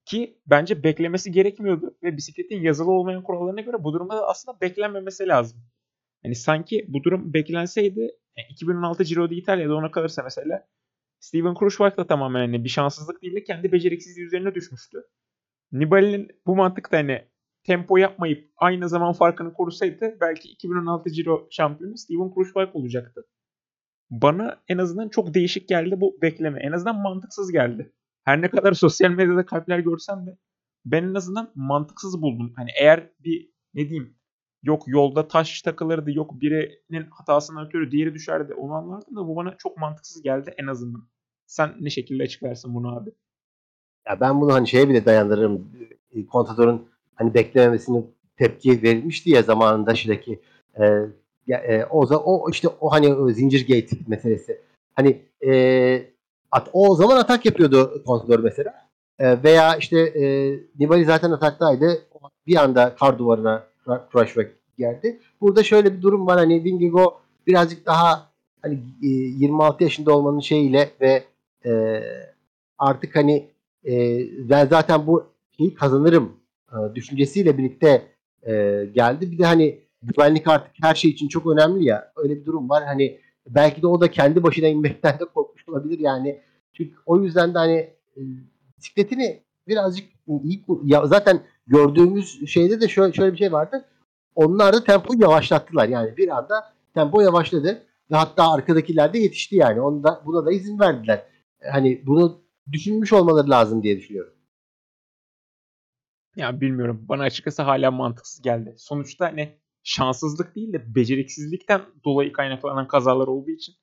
[0.05, 1.97] Ki bence beklemesi gerekmiyordu.
[2.03, 5.61] Ve bisikletin yazılı olmayan kurallarına göre bu durumda da aslında beklenmemesi lazım.
[6.23, 7.99] Yani sanki bu durum beklenseydi
[8.37, 10.67] yani 2016 Giro d'Italia'da ona kalırsa mesela
[11.21, 14.97] Steven Kruijswijk da tamamen hani bir şanssızlık değil de kendi beceriksizliği üzerine düşmüştü.
[15.71, 17.25] Nibali'nin bu mantıkta hani
[17.63, 23.27] tempo yapmayıp aynı zaman farkını korusaydı belki 2016 Giro şampiyonu Steven Kruijswijk olacaktı.
[24.09, 26.59] Bana en azından çok değişik geldi bu bekleme.
[26.59, 27.93] En azından mantıksız geldi.
[28.23, 30.37] Her ne kadar sosyal medyada kalpler görsem de
[30.85, 32.53] ben en azından mantıksız buldum.
[32.55, 34.17] Hani eğer bir ne diyeyim
[34.63, 39.57] yok yolda taş takılırdı yok birinin hatasından ötürü diğeri düşerdi onu anlardım da bu bana
[39.57, 41.07] çok mantıksız geldi en azından.
[41.47, 43.09] Sen ne şekilde açıklarsın bunu abi?
[44.07, 45.71] Ya ben bunu hani şeye bile dayandırırım.
[46.31, 48.05] Kontador'un hani beklememesini
[48.37, 50.39] tepki verilmişti ya zamanında şuradaki
[50.75, 50.85] e,
[51.47, 54.61] e, o o işte o hani o zincir gate meselesi.
[54.95, 56.11] Hani e,
[56.51, 58.73] at, o zaman atak yapıyordu Contador mesela.
[59.19, 62.01] E, veya işte e, Nibali zaten ataktaydı.
[62.47, 63.70] Bir anda kar duvarına
[64.11, 65.19] Crushback geldi.
[65.41, 66.37] Burada şöyle bir durum var.
[66.37, 71.23] Hani Vingigo birazcık daha hani e, 26 yaşında olmanın şeyiyle ve
[71.65, 72.01] e,
[72.77, 73.49] artık hani
[73.85, 75.25] e, ben zaten bu
[75.57, 76.33] şeyi kazanırım
[76.71, 78.07] e, düşüncesiyle birlikte
[78.43, 78.51] e,
[78.93, 79.31] geldi.
[79.31, 82.11] Bir de hani güvenlik artık her şey için çok önemli ya.
[82.15, 82.83] Öyle bir durum var.
[82.85, 86.39] Hani belki de o da kendi başına inmekten de korkmuş olabilir yani.
[86.73, 87.77] Çünkü o yüzden de hani
[88.17, 88.21] e,
[88.77, 90.07] bisikletini birazcık
[90.43, 91.39] iyi ya zaten
[91.71, 93.85] gördüğümüz şeyde de şöyle, şöyle bir şey vardı.
[94.35, 95.87] Onlar da tempoyu yavaşlattılar.
[95.87, 99.81] Yani bir anda tempo yavaşladı ve hatta arkadakiler de yetişti yani.
[99.81, 101.23] Onda buna da izin verdiler.
[101.71, 104.33] Hani bunu düşünmüş olmaları lazım diye düşünüyorum.
[106.35, 107.05] Ya bilmiyorum.
[107.09, 108.75] Bana açıkçası hala mantıksız geldi.
[108.77, 113.75] Sonuçta hani şanssızlık değil de beceriksizlikten dolayı kaynaklanan kazalar olduğu için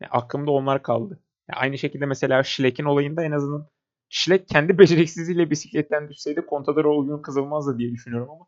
[0.00, 1.20] ya aklımda onlar kaldı.
[1.48, 3.68] Ya aynı şekilde mesela Schleck'in olayında en azından
[4.12, 8.46] Schleck kendi beceriksizliğiyle bisikletten düşseydi Contador o gün kızılmazdı diye düşünüyorum ama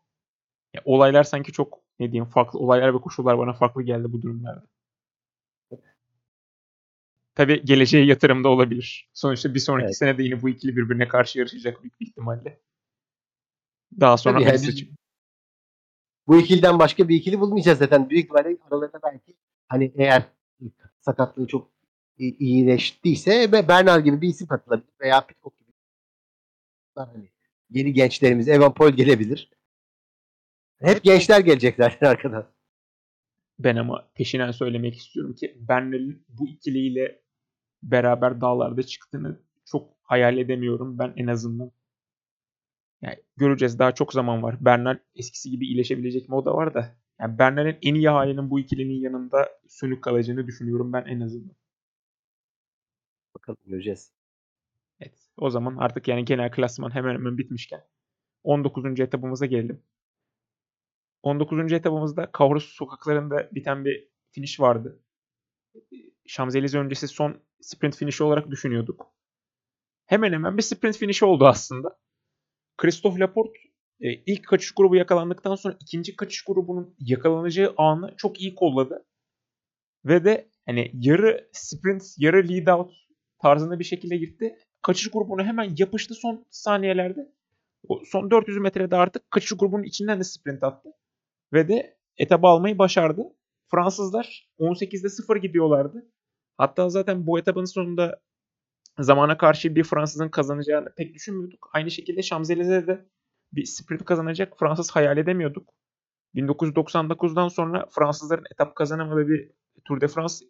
[0.73, 4.67] ya olaylar sanki çok ne diyeyim farklı olaylar ve koşullar bana farklı geldi bu durumlarda.
[7.35, 9.09] Tabi geleceğe yatırımda olabilir.
[9.13, 9.97] Sonuçta bir sonraki evet.
[9.97, 12.59] sene de yine bu ikili birbirine karşı yarışacak büyük bir ihtimalle.
[13.99, 14.89] Daha sonra Tabii yani biz,
[16.27, 18.09] bu ikiliden başka bir ikili bulmayacağız zaten.
[18.09, 19.35] Büyük ihtimalle aralarında belki
[19.67, 20.23] hani eğer
[21.01, 21.74] sakatlığı çok
[22.17, 25.71] iyileştiyse ve Bernal gibi bir isim katılabilir veya Pitcock gibi
[26.95, 27.29] hani
[27.69, 29.49] yeni gençlerimiz Evan Paul gelebilir.
[30.79, 32.47] Hep gençler gelecek zaten arkadan.
[33.59, 37.21] Ben ama peşinen söylemek istiyorum ki Bernal'in bu ikiliyle
[37.83, 41.71] beraber dağlarda çıktığını çok hayal edemiyorum ben en azından.
[43.01, 44.57] Yani göreceğiz daha çok zaman var.
[44.61, 46.95] Bernal eskisi gibi iyileşebilecek mi o da var da.
[47.19, 51.55] Yani Bernal'in en iyi halinin bu ikilinin yanında sönük kalacağını düşünüyorum ben en azından.
[53.45, 54.11] Bakalım göreceğiz.
[54.99, 55.29] Evet.
[55.37, 57.83] O zaman artık yani genel klasman hemen hemen bitmişken
[58.43, 58.99] 19.
[58.99, 59.83] etapımıza gelelim.
[61.23, 61.73] 19.
[61.73, 64.99] etapımızda Kavrus sokaklarında biten bir finish vardı.
[66.25, 69.07] Şamzelize öncesi son sprint finişi olarak düşünüyorduk.
[70.05, 71.99] Hemen hemen bir sprint finişi oldu aslında.
[72.77, 73.59] Christophe Laporte
[73.99, 79.05] e, ilk kaçış grubu yakalandıktan sonra ikinci kaçış grubunun yakalanacağı anı çok iyi kolladı.
[80.05, 83.04] Ve de hani yarı sprint, yarı lead out
[83.39, 84.57] tarzında bir şekilde gitti.
[84.81, 87.31] Kaçış grubunu hemen yapıştı son saniyelerde.
[87.87, 90.89] O son 400 metrede artık kaçış grubunun içinden de sprint attı.
[91.53, 93.23] Ve de etabı almayı başardı.
[93.71, 96.05] Fransızlar 18'de 0 gidiyorlardı.
[96.57, 98.21] Hatta zaten bu etabın sonunda
[98.99, 101.69] zamana karşı bir Fransızın kazanacağını pek düşünmüyorduk.
[101.73, 103.05] Aynı şekilde Şamzelize'de de
[103.53, 105.73] bir sprint kazanacak Fransız hayal edemiyorduk.
[106.35, 109.51] 1999'dan sonra Fransızların etap kazanamadığı bir
[109.85, 110.45] Tour de France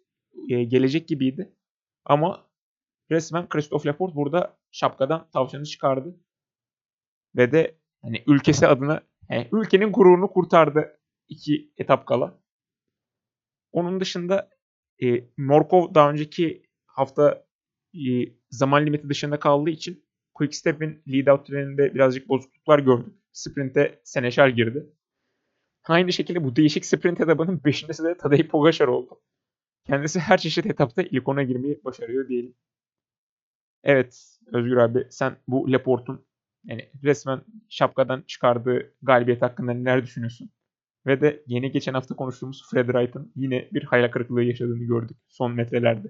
[0.48, 1.52] e, gelecek gibiydi.
[2.04, 2.45] Ama
[3.10, 6.20] resmen Christophe Laporte burada şapkadan tavşanı çıkardı.
[7.36, 12.40] Ve de hani ülkesi adına yani ülkenin gururunu kurtardı iki etap kala.
[13.72, 14.50] Onun dışında
[15.02, 17.46] e, Morkov daha önceki hafta
[17.94, 18.08] e,
[18.50, 23.14] zaman limiti dışında kaldığı için Quickstep'in lead out treninde birazcık bozukluklar gördük.
[23.32, 24.86] Sprint'e Seneşal girdi.
[25.84, 29.20] Aynı şekilde bu değişik sprint etabının beşincisi de Tadej Pogacar oldu.
[29.86, 32.54] Kendisi her çeşit etapta ilk ona girmeyi başarıyor diyelim.
[33.86, 36.24] Evet Özgür abi sen bu Laporte'un
[36.64, 40.50] yani resmen şapkadan çıkardığı galibiyet hakkında neler düşünüyorsun?
[41.06, 45.52] Ve de yeni geçen hafta konuştuğumuz Fred Wright'ın yine bir hayal kırıklığı yaşadığını gördük son
[45.52, 46.08] metrelerde.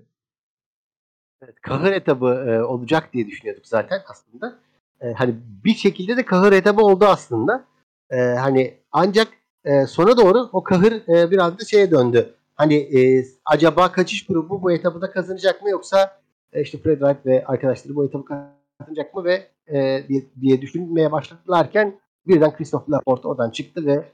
[1.43, 4.59] Evet, kahır etabı e, olacak diye düşünüyorduk zaten aslında.
[5.01, 5.35] E, hani
[5.65, 7.65] bir şekilde de kahır etabı oldu aslında.
[8.11, 9.29] E, hani ancak
[9.65, 12.35] e, sona doğru o kahır e, biraz da şeye döndü.
[12.55, 17.27] Hani e, acaba kaçış grubu bu etabı da kazanacak mı yoksa e, işte Fred Wright
[17.27, 23.29] ve arkadaşları bu etabı kazanacak mı ve e, diye, diye düşünmeye başladılarken birden Christophe Laporte
[23.29, 24.05] oradan çıktı ve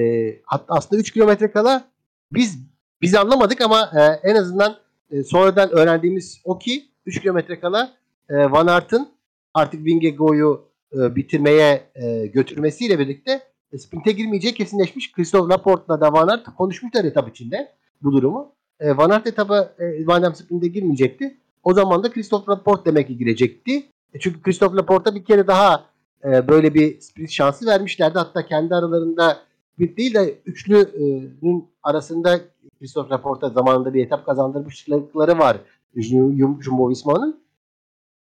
[0.00, 1.84] e, hatta aslında 3 kilometre kala
[2.32, 2.58] biz
[3.02, 4.76] biz anlamadık ama e, en azından
[5.10, 7.90] e, sonradan öğrendiğimiz o ki 3 kilometre kala
[8.28, 9.08] e, Van Aert'ın
[9.54, 15.12] artık Vingegaard'u e, bitirmeye e, götürmesiyle birlikte e, sprinte girmeyeceği kesinleşmiş.
[15.12, 17.72] Christophe Laporte'la da Van Aert konuşmuşlar etap içinde
[18.02, 18.54] bu durumu.
[18.80, 21.36] E, Van Aert etabı e, Van Aert sprinte girmeyecekti.
[21.62, 23.76] O zaman da Christophe Laporte demek ki girecekti.
[24.14, 25.84] E, çünkü Christophe Laporte'a bir kere daha
[26.24, 28.18] e, böyle bir sprint şansı vermişlerdi.
[28.18, 29.38] Hatta kendi aralarında
[29.78, 32.40] bir değil de üçlünün arasında
[32.78, 35.56] Christophe Laporte'a zamanında bir etap kazandırmışlıkları var
[35.96, 37.40] Jumbo Visma'nın.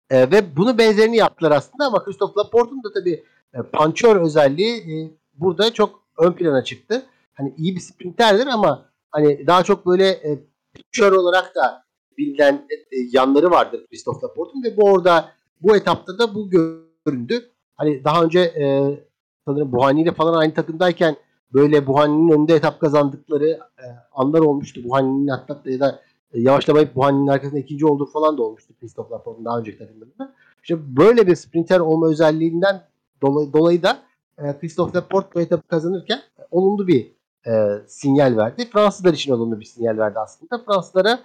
[0.09, 5.12] E, ve bunu benzerini yaptılar aslında ama Christophe Laporte'un da tabii e, pançör özelliği e,
[5.33, 7.05] burada çok ön plana çıktı.
[7.33, 10.39] Hani iyi bir sprinterdir ama hani daha çok böyle e,
[10.73, 11.82] pançör olarak da
[12.17, 15.30] bilinen e, yanları vardır Christophe Laporte'un ve bu orada
[15.62, 17.49] bu etapta da bu göründü.
[17.76, 18.95] Hani daha önce e,
[19.45, 21.15] sanırım Buhani ile falan aynı takımdayken
[21.54, 24.82] böyle Buhani'nin önünde etap kazandıkları e, anlar olmuştu.
[24.84, 25.99] Buhani'nin hatta ya da
[26.34, 30.34] e, yavaşlamayıp Buhani'nin arkasında ikinci olduğu falan da olmuştu Christophe Laporte'un daha önceki takımlarında.
[30.63, 32.82] İşte böyle bir sprinter olma özelliğinden
[33.21, 33.97] dolayı, dolayı da
[34.38, 37.12] e, Christophe Laporte bu etabı kazanırken e, olumlu bir
[37.47, 37.52] e,
[37.88, 38.69] sinyal verdi.
[38.73, 40.63] Fransızlar için olumlu bir sinyal verdi aslında.
[40.65, 41.19] Fransızlara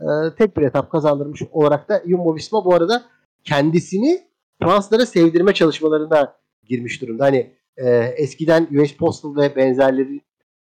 [0.00, 0.06] e,
[0.38, 3.04] tek bir etap kazandırmış olarak da Jumbo Visma bu arada
[3.44, 4.28] kendisini
[4.62, 6.34] Fransızlara sevdirme çalışmalarına
[6.64, 7.24] girmiş durumda.
[7.24, 10.20] Hani e, eskiden US Postal ve benzerleri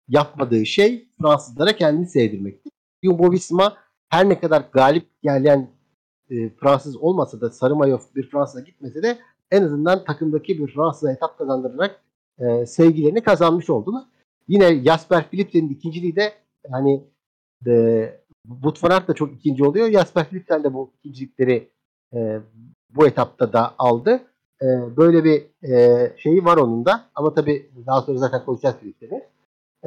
[0.09, 2.71] yapmadığı şey Fransızlara kendini sevdirmekti.
[3.05, 3.77] Jumbo Visma
[4.09, 5.71] her ne kadar galip gelen
[6.31, 9.19] e, Fransız olmasa da sarı mayo bir Fransız'a gitmese de
[9.51, 12.01] en azından takımdaki bir Fransız'a etap kazandırarak
[12.39, 14.05] e, sevgilerini kazanmış oldular.
[14.49, 16.33] Yine Jasper Philipsen'in ikinciliği de
[16.71, 17.05] hani
[17.67, 17.73] e,
[18.49, 19.91] Wout van Aert da çok ikinci oluyor.
[19.91, 21.69] Jasper Philipsen de bu ikincilikleri
[22.15, 22.41] e,
[22.91, 24.21] bu etapta da aldı.
[24.63, 27.05] E, böyle bir e, şeyi var onun da.
[27.15, 29.23] Ama tabii daha sonra zaten konuşacağız Philipsen'i.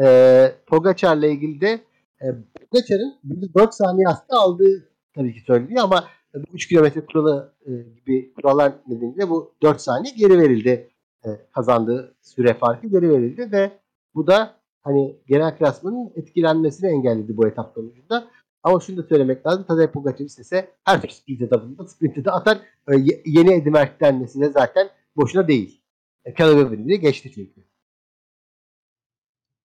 [0.05, 1.79] E, Pogacar'la ilgili de
[2.21, 2.25] e,
[2.71, 3.15] Pogacar'ın
[3.55, 6.03] 4 saniye aslında aldığı tabii ki söyleniyor ama
[6.35, 10.89] bu 3 kilometre kuralı e, gibi kurallar nedeniyle bu 4 saniye geri verildi.
[11.25, 13.71] E, kazandığı süre farkı geri verildi ve
[14.15, 18.27] bu da hani genel klasmanın etkilenmesini engelledi bu etap sonucunda.
[18.65, 19.65] Ama şunu da söylemek lazım.
[19.67, 22.58] Tadej Pogacar istese her sprint etabında sprintte de atar.
[22.88, 22.93] E,
[23.25, 25.82] yeni Eddie Merckx denmesi de zaten boşuna değil.
[26.25, 27.65] E, Caleb geçti çünkü.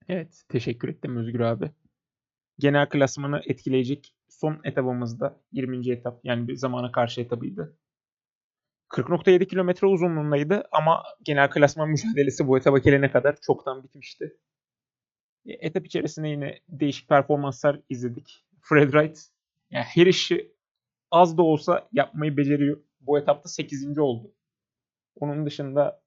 [0.09, 0.45] Evet.
[0.49, 1.71] Teşekkür ettim Özgür abi.
[2.59, 5.91] Genel klasmanı etkileyecek son etabımızda 20.
[5.91, 7.79] etap yani bir zamana karşı etabıydı.
[8.89, 14.37] 40.7 kilometre uzunluğundaydı ama genel klasman mücadelesi bu etaba gelene kadar çoktan bitmişti.
[15.47, 18.50] E, etap içerisinde yine değişik performanslar izledik.
[18.63, 19.19] Fred Wright
[19.71, 20.55] yani her işi
[21.11, 22.83] az da olsa yapmayı beceriyor.
[23.01, 23.99] Bu etapta 8.
[23.99, 24.35] oldu.
[25.15, 26.03] Onun dışında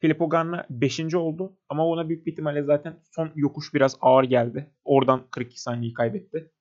[0.00, 1.14] Filippo Ganna 5.
[1.14, 4.70] oldu ama ona büyük bir ihtimalle zaten son yokuş biraz ağır geldi.
[4.84, 6.52] Oradan 42 saniyeyi kaybetti.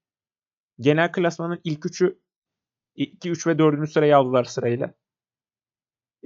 [0.80, 2.20] Genel klasmanın ilk üçü
[2.96, 3.90] 2, 3 ve 4.
[3.90, 4.94] sırayı aldılar sırayla.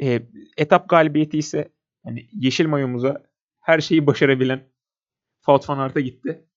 [0.01, 0.21] E,
[0.57, 1.73] etap galibiyeti ise
[2.05, 3.23] yani yeşil mayomuza
[3.59, 4.69] her şeyi başarabilen
[5.35, 6.48] Wout van Aert'a gitti.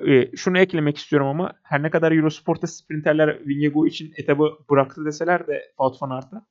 [0.00, 5.46] E, şunu eklemek istiyorum ama her ne kadar Eurosport'ta sprinterler Vingegaard için etabı bıraktı deseler
[5.46, 6.46] de Wout van Aert'a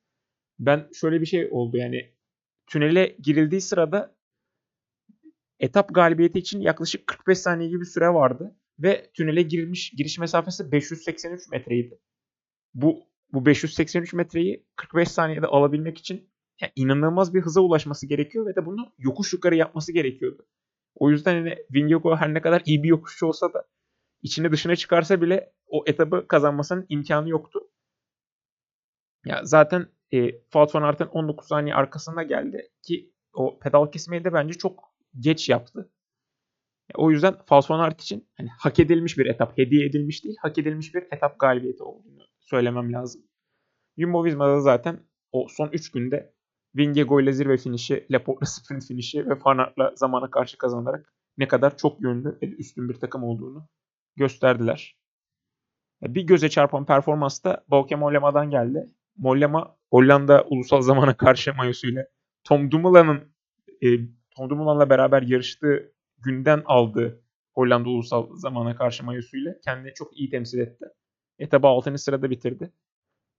[0.58, 2.14] ben şöyle bir şey oldu yani
[2.66, 4.16] tünele girildiği sırada
[5.60, 11.48] etap galibiyeti için yaklaşık 45 saniye gibi süre vardı ve tünele girilmiş giriş mesafesi 583
[11.50, 12.00] metreydi.
[12.74, 16.30] Bu bu 583 metreyi 45 saniyede alabilmek için
[16.60, 20.46] yani inanılmaz bir hıza ulaşması gerekiyor ve de bunu yokuş yukarı yapması gerekiyordu.
[20.96, 23.64] O yüzden hani Vingegaard her ne kadar iyi bir yokuşçu olsa da
[24.22, 27.60] içine dışına çıkarsa bile o etabı kazanmasının imkanı yoktu.
[29.24, 34.32] Ya zaten e, Wout van Aert'ın 19 saniye arkasında geldi ki o pedal kesmeyi de
[34.32, 34.84] bence çok
[35.20, 35.90] geç yaptı.
[36.94, 40.58] O yüzden Wout van Aert için hani hak edilmiş bir etap, hediye edilmiş değil, hak
[40.58, 43.22] edilmiş bir etap galibiyeti olduğunu söylemem lazım.
[43.98, 45.00] Jumbo Visma'da zaten
[45.32, 46.35] o son 3 günde
[46.76, 51.76] Vingegaard ile zirve finişi, Laporte'la sprint finişi ve Van Aert'la zamana karşı kazanarak ne kadar
[51.76, 53.68] çok yönlü ve üstün bir takım olduğunu
[54.16, 54.96] gösterdiler.
[56.02, 58.86] Bir göze çarpan performans da Bauke Mollema'dan geldi.
[59.16, 62.06] Mollema Hollanda ulusal zamana karşı mayosuyla
[62.44, 63.32] Tom Dumoulin'ın
[63.82, 63.86] e,
[64.36, 67.22] Tom Dumoulin'la beraber yarıştığı günden aldığı
[67.54, 70.84] Hollanda ulusal zamana karşı mayosuyla kendini çok iyi temsil etti.
[71.38, 71.98] Etabı 6.
[71.98, 72.72] sırada bitirdi.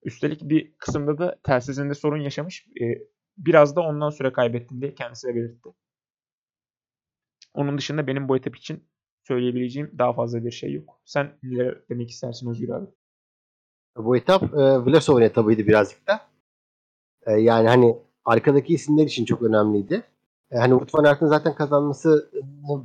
[0.03, 2.67] Üstelik bir kısımda da telsizinde sorun yaşamış.
[2.81, 2.85] E,
[3.37, 5.69] biraz da ondan süre kaybettim diye kendisi de belirtti.
[7.53, 8.83] Onun dışında benim bu etap için
[9.23, 11.01] söyleyebileceğim daha fazla bir şey yok.
[11.05, 12.85] Sen neler demek istersin Özgür abi?
[13.97, 16.21] Bu etap e, Vlasov'un etabıydı birazcık da.
[17.25, 20.03] E, yani hani arkadaki isimler için çok önemliydi.
[20.51, 22.25] E, hani Wout van zaten kazanmasını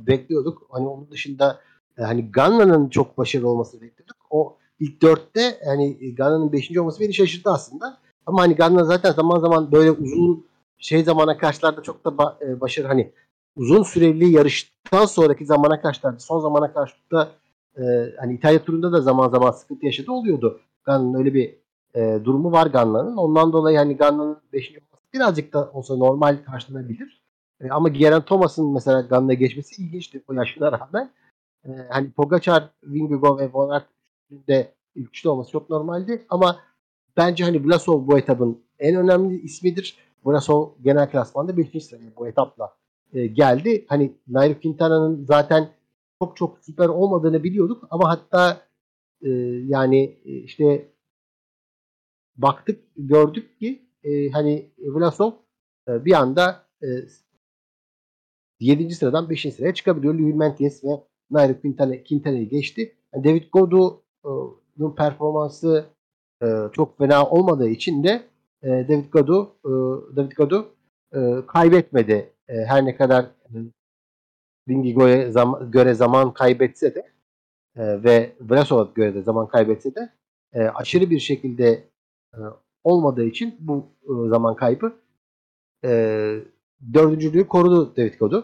[0.07, 0.67] bekliyorduk.
[0.69, 1.59] Hani onun dışında
[1.97, 4.17] e, hani Ganna'nın çok başarılı olmasını bekliyorduk.
[4.29, 7.97] O ilk dörtte hani Ganna'nın beşinci olması beni şaşırttı aslında.
[8.25, 10.45] Ama hani Ganna zaten zaman zaman böyle uzun
[10.77, 13.11] şey zamana karşılarda çok da ba- e, başarı hani
[13.55, 17.31] uzun süreli yarıştan sonraki zamana karşılarda son zamana karşı da
[17.77, 17.83] e,
[18.19, 20.59] hani İtalya turunda da zaman zaman sıkıntı yaşadı oluyordu.
[20.83, 21.55] Ganna'nın öyle bir
[21.95, 23.17] e, durumu var Ganna'nın.
[23.17, 24.69] Ondan dolayı hani Ganna'nın 5.
[24.69, 27.21] olması birazcık da olsa normal karşılanabilir.
[27.61, 31.11] E, ama Geraint Thomas'ın mesela Ganna'ya geçmesi ilginçti o yaşına rağmen.
[31.65, 33.85] E, hani Pogacar, Vingegaard ve Van Aert
[34.31, 36.25] de ilk olması çok normaldi.
[36.29, 36.59] Ama
[37.17, 39.97] bence hani Vlasov bu etabın en önemli ismidir.
[40.25, 41.85] Vlasov genel klasmanda 5.
[41.85, 42.73] sıraya bu etapla
[43.13, 43.85] e, geldi.
[43.89, 45.69] Hani Nairo Quintana'nın zaten
[46.19, 48.61] çok çok süper olmadığını biliyorduk ama hatta
[49.21, 49.29] e,
[49.67, 50.87] yani e, işte
[52.35, 55.31] baktık gördük ki e, hani Vlasov
[55.87, 56.87] e, bir anda e,
[58.59, 58.95] 7.
[58.95, 59.41] sıradan 5.
[59.55, 60.13] sıraya çıkabiliyor.
[60.13, 62.95] Louis Menties ve Nairo Quintana, Quintana'yı geçti.
[63.13, 65.85] Yani David Godou'nun performansı
[66.43, 68.23] e, çok fena olmadığı için de
[68.63, 69.69] e, David Godou e,
[70.15, 70.65] David Godou
[71.15, 72.33] e, kaybetmedi.
[72.47, 73.55] E, her ne kadar e,
[74.67, 76.99] Vingigo'ya zam- göre zaman kaybetse de
[77.75, 80.09] e, ve Vlasov'a göre de zaman kaybetse de
[80.53, 81.83] e, aşırı bir şekilde
[82.33, 82.39] e,
[82.83, 84.93] olmadığı için bu e, zaman kaybı
[85.85, 85.89] e,
[86.93, 88.43] dördüncülüğü korudu David Godou.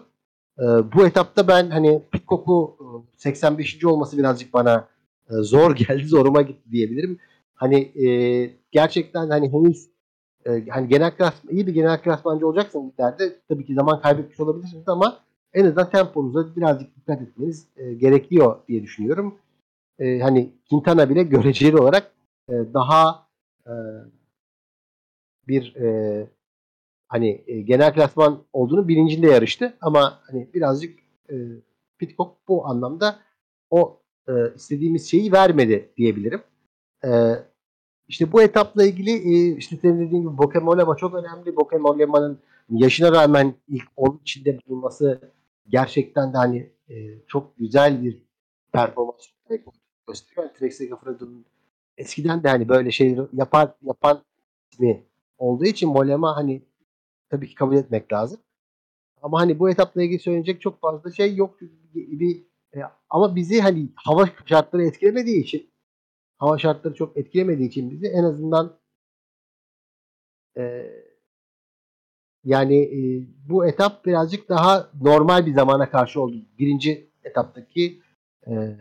[0.59, 3.85] E, bu etapta ben hani Pitcock'u e, 85.
[3.85, 4.87] olması birazcık bana
[5.29, 7.19] e, zor geldi, zoruma gitti diyebilirim.
[7.59, 8.09] Hani e,
[8.71, 9.89] gerçekten hani henüz
[10.45, 14.87] e, hani genel klasman, iyi bir genel klasmancı olacaksanız ileride tabii ki zaman kaybetmiş olabilirsiniz
[14.87, 15.19] ama
[15.53, 19.35] en azından temponuza birazcık dikkat etmeniz e, gerekiyor diye düşünüyorum.
[19.99, 22.11] E, hani Quintana bile göreceli olarak
[22.49, 23.27] e, daha
[23.67, 23.73] e,
[25.47, 26.27] bir e,
[27.07, 31.35] hani e, genel klasman olduğunu bilincinde yarıştı ama hani birazcık e,
[31.97, 33.19] Pitcock bu anlamda
[33.69, 36.41] o e, istediğimiz şeyi vermedi diyebilirim.
[37.05, 37.09] E,
[38.07, 41.55] işte bu etapla ilgili e, işte senin dediğin gibi Bokemolema çok önemli.
[41.55, 45.21] Bokemolema'nın yaşına rağmen ilk onun içinde bulunması
[45.69, 46.95] gerçekten de hani e,
[47.27, 48.23] çok güzel bir
[48.71, 49.27] performans
[50.07, 50.43] gösteriyor.
[50.43, 51.45] Yani Trek Segafredo'nun
[51.97, 54.23] eskiden de hani böyle şeyleri yapar yapan
[54.71, 55.03] ismi
[55.37, 56.61] olduğu için Molema hani
[57.29, 58.39] tabii ki kabul etmek lazım.
[59.21, 61.59] Ama hani bu etapla ilgili söyleyecek çok fazla şey yok.
[61.95, 62.43] Bir,
[62.75, 65.68] e, ama bizi hani hava şartları etkilemediği için
[66.39, 68.79] hava şartları çok etkilemediği için bizi en azından
[70.57, 70.85] e,
[72.43, 76.45] yani e, bu etap birazcık daha normal bir zamana karşı oldu.
[76.59, 78.01] Birinci etaptaki
[78.47, 78.77] e,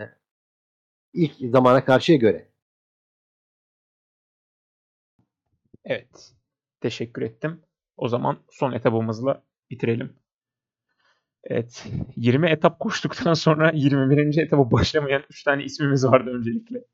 [1.13, 2.49] ilk zamana karşıya göre.
[5.85, 6.35] Evet.
[6.81, 7.63] Teşekkür ettim.
[7.97, 10.17] O zaman son etabımızla bitirelim.
[11.45, 11.87] Evet.
[12.17, 14.39] 20 etap koştuktan sonra 21.
[14.43, 16.85] etaba başlamayan 3 tane ismimiz vardı öncelikle.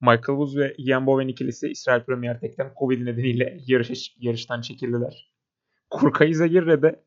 [0.00, 5.32] Michael Woods ve Ian Bowen ikilisi İsrail Premier Tek'ten Covid nedeniyle yarış, yarıştan çekildiler.
[5.90, 7.04] Kurkay Zagirre de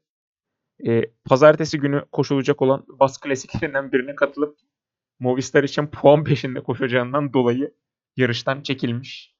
[0.87, 4.57] e, pazartesi günü koşulacak olan Bas klasiklerinden birine katılıp
[5.19, 7.73] Movistar için puan peşinde koşacağından dolayı
[8.17, 9.35] yarıştan çekilmiş.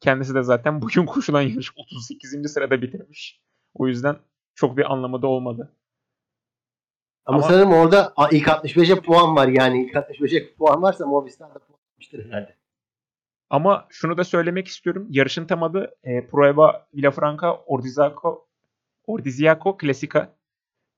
[0.00, 2.52] Kendisi de zaten bugün koşulan yarış 38.
[2.52, 3.40] sırada bitirmiş.
[3.74, 4.16] O yüzden
[4.54, 5.76] çok bir anlamı da olmadı.
[7.24, 9.84] Ama, Ama sanırım orada ilk 65'e puan var yani.
[9.84, 12.59] ilk 65'e puan varsa Movistar da puan almıştır herhalde.
[13.50, 15.06] Ama şunu da söylemek istiyorum.
[15.10, 18.48] Yarışın tam adı e, Prueba Villafranca Ordiziaco,
[19.06, 20.36] Ordiziaco Classica.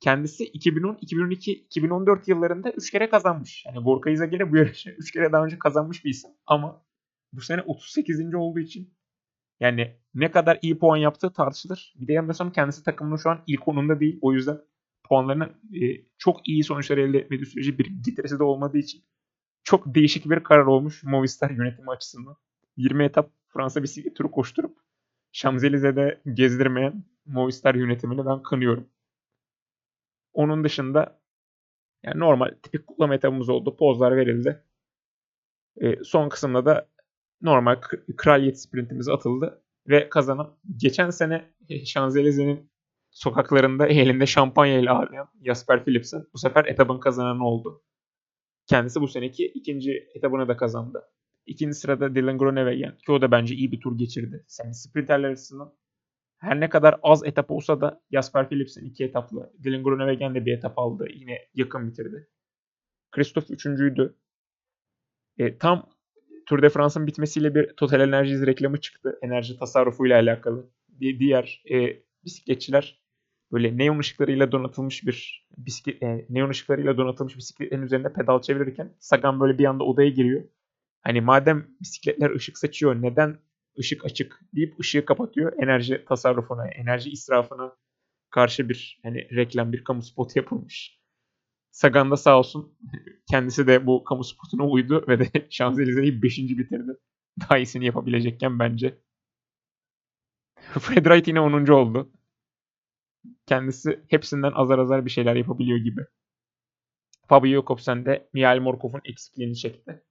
[0.00, 3.64] Kendisi 2010, 2012, 2014 yıllarında 3 kere kazanmış.
[3.66, 6.30] Yani Gorka Izagirre bu yarışı 3 kere daha önce kazanmış bir isim.
[6.46, 6.84] Ama
[7.32, 8.34] bu sene 38.
[8.34, 8.94] olduğu için
[9.60, 11.94] yani ne kadar iyi puan yaptığı tartışılır.
[11.96, 14.18] Bir de yanılmıyorsam kendisi takımının şu an ilk onunda değil.
[14.22, 14.58] O yüzden
[15.04, 15.44] puanlarını
[15.82, 19.04] e, çok iyi sonuçlar elde etmediği sürece bir getirisi de olmadığı için
[19.64, 22.36] çok değişik bir karar olmuş Movistar yönetimi açısından.
[22.76, 24.78] 20 etap Fransa bisiklet turu koşturup
[25.32, 28.88] Şamzelize'de gezdirmeyen Movistar yönetimini ben kınıyorum.
[30.32, 31.20] Onun dışında
[32.02, 33.76] yani normal tipik kutlama etapımız oldu.
[33.76, 34.64] Pozlar verildi.
[35.80, 36.88] E, son kısımda da
[37.42, 37.80] normal
[38.16, 41.54] kraliyet sprintimiz atıldı ve kazanan geçen sene
[41.84, 42.70] Şanzelize'nin
[43.10, 47.82] sokaklarında elinde şampanya ile ağırlayan Jasper Philipsen bu sefer etabın kazananı oldu.
[48.66, 51.02] Kendisi bu seneki ikinci etabını da kazandı.
[51.46, 54.44] İkinci sırada Dylan Groenewegen ki o da bence iyi bir tur geçirdi.
[54.64, 55.74] Yani sprinterler açısından
[56.38, 59.52] her ne kadar az etap olsa da Jasper Philipsen iki etaplı.
[59.64, 61.06] Dylan Groenewegen de bir etap aldı.
[61.14, 62.28] Yine yakın bitirdi.
[63.10, 64.16] Christoph üçüncüydü.
[65.38, 65.90] E, tam
[66.46, 69.18] Tour de France'ın bitmesiyle bir Total Energies reklamı çıktı.
[69.22, 70.70] Enerji tasarrufuyla alakalı.
[71.00, 73.01] Di- diğer e, bisikletçiler
[73.52, 79.40] böyle neon ışıklarıyla donatılmış bir bisiklet, e, neon ışıklarıyla donatılmış bisikletlerin üzerinde pedal çevirirken Sagan
[79.40, 80.44] böyle bir anda odaya giriyor.
[81.02, 83.38] Hani madem bisikletler ışık saçıyor neden
[83.78, 85.52] ışık açık deyip ışığı kapatıyor.
[85.62, 87.76] Enerji tasarrufuna, enerji israfına
[88.30, 91.00] karşı bir hani reklam, bir kamu spotu yapılmış.
[91.70, 92.78] Sagan da sağ olsun
[93.30, 96.38] kendisi de bu kamu spotuna uydu ve de Şanzelize'yi 5.
[96.38, 96.92] bitirdi.
[97.40, 98.98] Daha iyisini yapabilecekken bence.
[100.80, 101.66] Fred Wright yine 10.
[101.66, 102.12] oldu.
[103.46, 106.00] Kendisi hepsinden azar azar bir şeyler yapabiliyor gibi.
[107.28, 110.02] Fabio Jakobsen de Mihail Morkov'un eksikliğini çekti.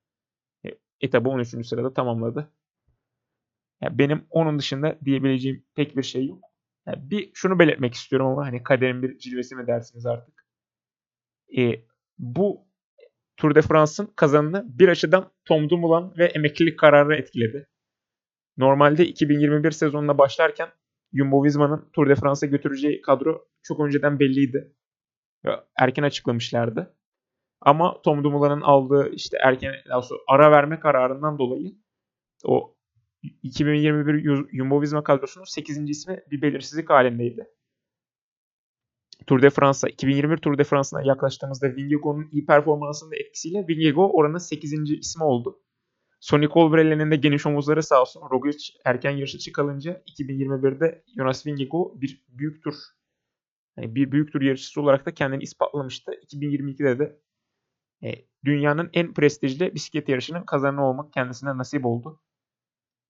[0.66, 0.70] E,
[1.02, 1.68] etabı 13.
[1.68, 2.52] sırada tamamladı.
[3.82, 6.44] Yani benim onun dışında diyebileceğim pek bir şey yok.
[6.86, 10.46] Yani bir şunu belirtmek istiyorum ama hani kaderin bir cilvesi mi dersiniz artık.
[11.58, 11.86] E,
[12.18, 12.68] bu
[13.38, 17.68] Tour de France'ın kazanını bir açıdan Tom Dumoulin ve emeklilik kararı etkiledi.
[18.58, 20.70] Normalde 2021 sezonuna başlarken
[21.14, 24.76] Jumbo-Visma'nın Tour de France'a götüreceği kadro çok önceden belliydi.
[25.80, 26.98] Erken açıklamışlardı.
[27.62, 29.74] Ama Tom Dumoulin'in aldığı işte erken
[30.28, 31.76] ara verme kararından dolayı
[32.46, 32.76] o
[33.44, 35.90] 2021 Jumbo-Visma kadrosunun 8.
[35.90, 37.48] ismi bir belirsizlik halindeydi.
[39.28, 44.74] Tour de France'a 2021 Tour de France'ına yaklaştığımızda Vingegaard'un iyi performansının etkisiyle Vingegaard oranın 8.
[44.74, 45.62] ismi oldu.
[46.22, 48.22] Sonny Colbrelli'nin de geniş omuzları sağ olsun.
[48.32, 52.76] Roglic erken yarışa çıkalınca 2021'de Jonas Vingegaard bir büyük tur
[53.78, 56.12] yani bir büyük tur yarışçısı olarak da kendini ispatlamıştı.
[56.12, 57.20] 2022'de de
[58.04, 62.22] e, dünyanın en prestijli bisiklet yarışının kazananı olmak kendisine nasip oldu.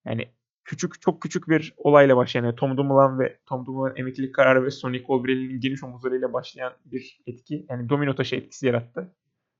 [0.05, 0.31] Yani
[0.63, 4.71] küçük çok küçük bir olayla başlayan yani Tom Dumoulin ve Tom Dumoulin'in emeklilik kararı ve
[4.71, 9.15] Sonny Colbrelli'nin geniş omuzlarıyla başlayan bir etki yani domino taşı etkisi yarattı.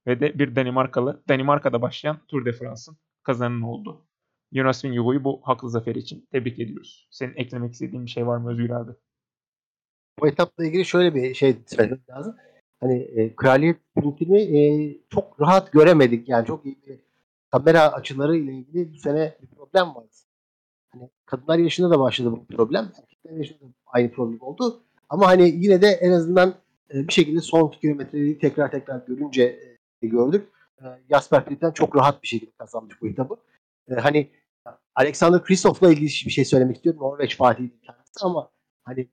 [0.08, 4.02] Ve de bir Danimarkalı, Danimarka'da başlayan Tour de France'ın kazananı oldu.
[4.54, 7.08] Jonas Vingegaard'u bu haklı zafer için tebrik ediyoruz.
[7.12, 8.92] Senin eklemek istediğin bir şey var mı Özgür abi?
[10.20, 12.36] Bu etapla ilgili şöyle bir şey söylemek lazım.
[12.80, 14.62] Hani e, kraliyet sprintini e,
[15.10, 16.30] çok rahat göremedik.
[16.30, 17.00] Yani çok iyi bir
[17.52, 20.06] kamera açıları ile ilgili bu sene bir problem var.
[20.94, 22.92] Hani kadınlar yaşında da başladı bu problem.
[22.98, 24.84] Erkekler yaşında da aynı problem oldu.
[25.10, 26.56] Ama hani yine de en azından
[26.94, 29.60] e, bir şekilde son kilometreyi tekrar tekrar görünce
[30.02, 30.48] e, gördük.
[30.82, 33.36] E, Jasper Philipsen çok rahat bir şekilde kazanmış bu etabı.
[33.90, 34.32] E, hani
[34.96, 37.02] Alexander Kristof'la ilgili bir şey söylemek istiyorum.
[37.02, 38.52] Norveç Fatih kendisi ama
[38.84, 39.10] hani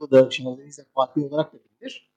[0.00, 2.12] bu da Şanzelize Fatih olarak da bilinir.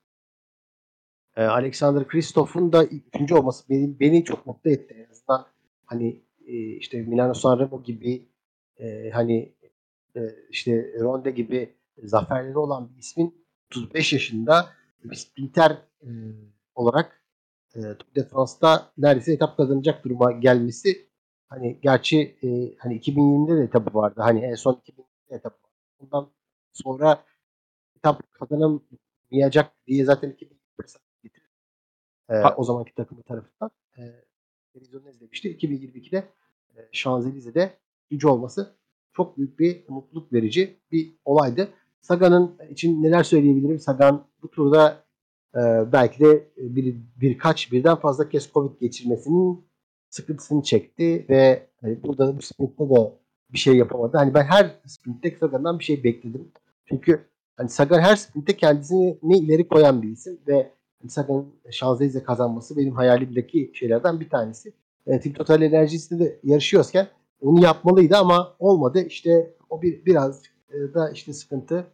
[1.36, 4.94] E, Alexander Kristof'un da üçüncü olması beni, beni çok mutlu etti.
[4.94, 5.48] En azından
[5.86, 8.30] hani e, işte Milano Sanremo gibi
[8.78, 9.56] e, hani
[10.16, 14.70] e, işte Ronde gibi zaferleri olan bir ismin 35 yaşında
[15.04, 15.72] bir sprinter
[16.02, 16.10] e,
[16.76, 17.25] olarak
[17.76, 21.10] e, Tour de France'da neredeyse etap kazanacak duruma gelmesi
[21.48, 24.22] hani gerçi e, hani 2020'de de etabı vardı.
[24.22, 25.74] Hani en son 2020'de etap vardı.
[26.00, 26.32] Ondan
[26.74, 27.24] sonra
[27.98, 31.50] etap kazanamayacak diye zaten 2020'de getirir.
[32.30, 33.72] E, o zamanki takımı tarafından.
[33.98, 34.02] E,
[34.74, 35.58] televizyonda izlemişti.
[35.58, 36.18] 2022'de
[36.76, 37.78] e, Şanzelize'de
[38.10, 38.76] gücü olması
[39.14, 41.70] çok büyük bir mutluluk verici bir olaydı.
[42.02, 43.80] Sagan'ın için neler söyleyebilirim?
[43.80, 45.05] Sagan bu turda
[45.92, 49.66] belki de bir, birkaç birden fazla kez Covid geçirmesinin
[50.10, 53.14] sıkıntısını çekti ve hani burada bu sprintte de
[53.54, 54.18] bir şey yapamadı.
[54.18, 56.52] Hani ben her sprintte Sagan'dan bir şey bekledim.
[56.86, 57.26] Çünkü
[57.58, 62.78] hani Sagan her sprintte kendisini ne ileri koyan bir isim ve hani Sagan'ın Şanzelize kazanması
[62.78, 64.74] benim hayalimdeki şeylerden bir tanesi.
[65.08, 67.08] E, Team Total Enerjisi'nde de yarışıyorken
[67.42, 69.02] onu yapmalıydı ama olmadı.
[69.08, 71.88] İşte o bir biraz e, da işte sıkıntı.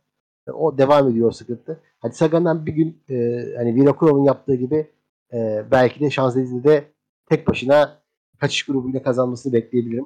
[0.47, 1.79] E, o devam ediyor o sıkıntı.
[1.99, 3.15] Hadi Sagan'dan bir gün e,
[3.57, 4.87] hani Vinokurov'un yaptığı gibi
[5.33, 6.85] e, belki de Şanzelize'de
[7.29, 8.01] tek başına
[8.39, 10.05] kaçış grubuyla kazanmasını bekleyebilirim.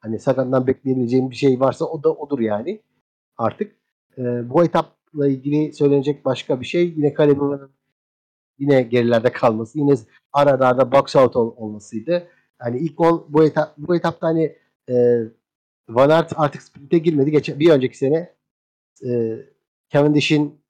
[0.00, 2.80] Hani Sagan'dan bekleyebileceğim bir şey varsa o da odur yani.
[3.36, 3.72] Artık
[4.18, 7.70] e, bu etapla ilgili söylenecek başka bir şey yine Caleba'nın
[8.58, 9.94] yine gerilerde kalması, yine
[10.32, 12.28] aralarda box out ol, olmasıydı.
[12.58, 14.56] Hani ilk on bu etap bu etapta hani
[14.90, 15.18] e,
[15.88, 17.30] Van Aert artık sprinte girmedi.
[17.30, 18.34] Geçen bir önceki sene
[19.06, 19.38] e,
[19.88, 20.60] Cavendish'in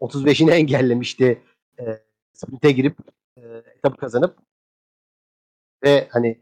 [0.00, 1.42] 35'ini engellemişti.
[1.80, 1.84] E,
[2.32, 2.96] sprinte girip
[3.36, 3.40] e,
[3.76, 4.36] etabı kazanıp
[5.84, 6.40] ve hani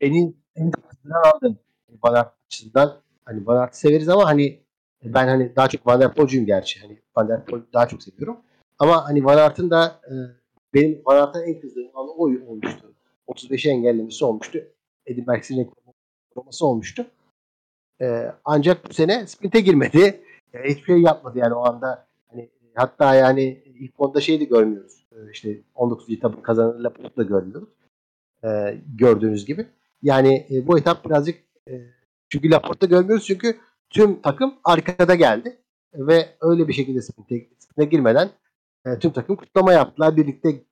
[0.00, 0.84] beni en çok
[1.24, 1.56] aldı
[2.04, 3.00] Van Aert açısından.
[3.24, 4.60] Hani Van Aert'i severiz ama hani
[5.04, 6.80] ben hani daha çok Van der gerçi.
[6.80, 7.40] Hani Van der
[7.72, 8.36] daha çok seviyorum.
[8.78, 10.12] Ama hani Van Aert'ın da e,
[10.74, 12.94] benim Van Aert'a en kızdığım an o olmuştu.
[13.28, 14.58] 35'i engellemesi olmuştu.
[15.06, 15.70] Edin Merckx'in
[16.34, 17.06] forması olmuştu.
[18.00, 20.20] E, ancak bu sene sprinte girmedi.
[20.54, 22.06] E, hiçbir şey yapmadı yani o anda.
[22.30, 25.06] Hani, hatta yani ilk onda şey de görmüyoruz.
[25.12, 26.10] E, işte 19.
[26.10, 27.68] etapın kazananı Laporte da görmüyoruz.
[28.44, 29.66] E, gördüğünüz gibi.
[30.02, 31.38] Yani e, bu etap birazcık
[31.68, 31.72] e,
[32.28, 33.56] çünkü Laporte'da görmüyoruz çünkü
[33.90, 35.58] tüm takım arkada geldi.
[35.94, 38.30] Ve öyle bir şekilde sprinte, sprinte girmeden
[38.86, 40.16] e, tüm takım kutlama yaptılar.
[40.16, 40.62] Birlikte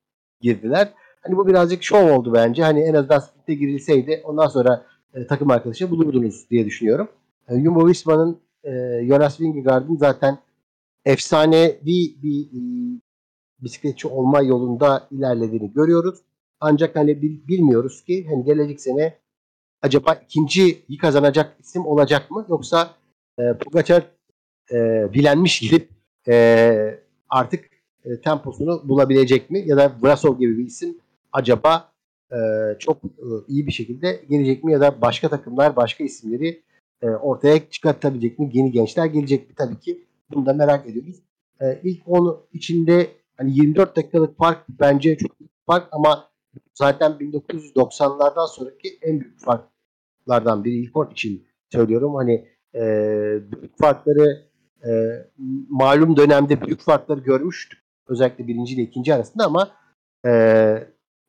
[0.41, 0.93] girdiler.
[1.21, 2.63] Hani bu birazcık şov oldu bence.
[2.63, 7.07] Hani en azından sprinte girilseydi ondan sonra e, takım arkadaşı bulurdunuz diye düşünüyorum.
[7.47, 10.37] E, Jumbo Visma'nın e, Jonas Vingegaard'ın zaten
[11.05, 12.61] efsanevi bir e,
[13.59, 16.19] bisikletçi olma yolunda ilerlediğini görüyoruz.
[16.59, 19.17] Ancak hani bil, bilmiyoruz ki hani gelecek sene
[19.81, 22.45] acaba ikinciyi kazanacak isim olacak mı?
[22.49, 22.95] Yoksa
[23.39, 24.03] e, Pogacar
[24.71, 25.89] e, bilenmiş gidip
[26.27, 26.99] e,
[27.29, 27.65] artık
[28.05, 29.63] e, temposunu bulabilecek mi?
[29.65, 30.97] Ya da Brasov gibi bir isim
[31.31, 31.91] acaba
[32.31, 32.37] e,
[32.79, 34.73] çok e, iyi bir şekilde gelecek mi?
[34.73, 36.63] Ya da başka takımlar başka isimleri
[37.03, 38.49] e, ortaya çıkartabilecek mi?
[38.53, 39.55] Yeni gençler gelecek mi?
[39.55, 41.23] Tabii ki bunu da merak ediyoruz.
[41.61, 46.29] E, ilk 10 içinde hani 24 dakikalık fark bence çok büyük fark ama
[46.73, 52.15] zaten 1990'lardan sonraki en büyük farklardan biri ilk 10 için söylüyorum.
[52.15, 52.81] Hani e,
[53.51, 54.43] büyük farkları
[54.85, 54.91] e,
[55.69, 57.79] malum dönemde büyük farkları görmüştük.
[58.07, 59.71] Özellikle birinci ile ikinci arasında ama
[60.25, 60.29] e,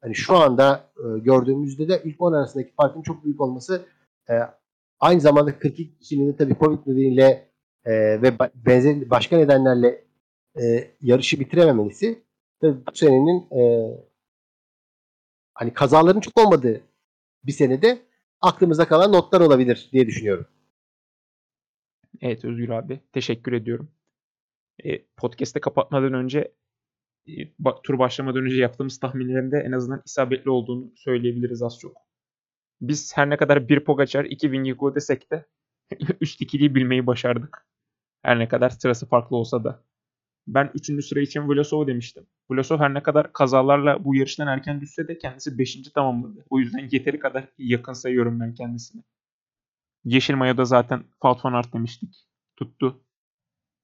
[0.01, 3.83] hani şu anda e, gördüğümüzde de ilk 10 arasındaki farkın çok büyük olması
[4.31, 4.35] e,
[5.01, 7.51] aynı zamanda 42 kişinin de tabii Covid nedeniyle
[7.85, 7.93] e,
[8.23, 10.05] ve benzer başka nedenlerle
[10.63, 12.23] e, yarışı bitirememesi
[12.61, 13.63] tabii bu senenin e,
[15.55, 16.81] hani kazaların çok olmadığı
[17.45, 17.99] bir senede
[18.41, 20.47] aklımıza kalan notlar olabilir diye düşünüyorum.
[22.21, 23.91] Evet Özgür abi teşekkür ediyorum.
[24.85, 26.55] E, podcast'te kapatmadan önce
[27.29, 27.33] e,
[27.83, 32.04] tur başlamadan önce yaptığımız tahminlerinde en azından isabetli olduğunu söyleyebiliriz az çok.
[32.89, 35.47] Biz her ne kadar bir Pogacar, iki Vingegaard desek de
[36.21, 37.67] üst ikiliyi bilmeyi başardık.
[38.23, 39.85] Her ne kadar sırası farklı olsa da.
[40.47, 41.07] Ben 3.
[41.07, 42.27] sıra için Vlasov demiştim.
[42.51, 45.83] Vlasov her ne kadar kazalarla bu yarıştan erken düşse de kendisi 5.
[45.95, 46.45] tamamladı.
[46.51, 49.03] O yüzden yeteri kadar yakın sayıyorum ben kendisini.
[50.05, 52.15] Yeşil Maya'da zaten van Aert demiştik.
[52.57, 53.01] Tuttu.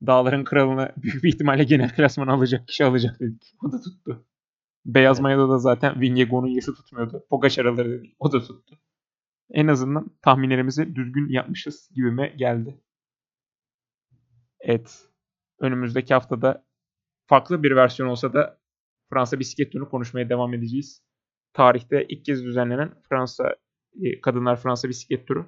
[0.07, 3.55] Dağların kralını büyük bir ihtimalle genel klasman alacak kişi alacak dedik.
[3.65, 4.27] O da tuttu.
[4.87, 5.23] Beyaz evet.
[5.23, 7.27] Maya'da da zaten Vingegaard'un yaşı tutmuyordu.
[7.31, 8.17] Pogacar alır dedik.
[8.19, 8.79] O da tuttu.
[9.51, 12.81] En azından tahminlerimizi düzgün yapmışız gibime geldi.
[14.61, 15.09] Evet.
[15.61, 16.65] Önümüzdeki haftada
[17.27, 18.61] farklı bir versiyon olsa da
[19.11, 21.03] Fransa bisiklet turunu konuşmaya devam edeceğiz.
[21.53, 23.57] Tarihte ilk kez düzenlenen Fransa
[24.03, 25.47] e, Kadınlar Fransa bisiklet turu.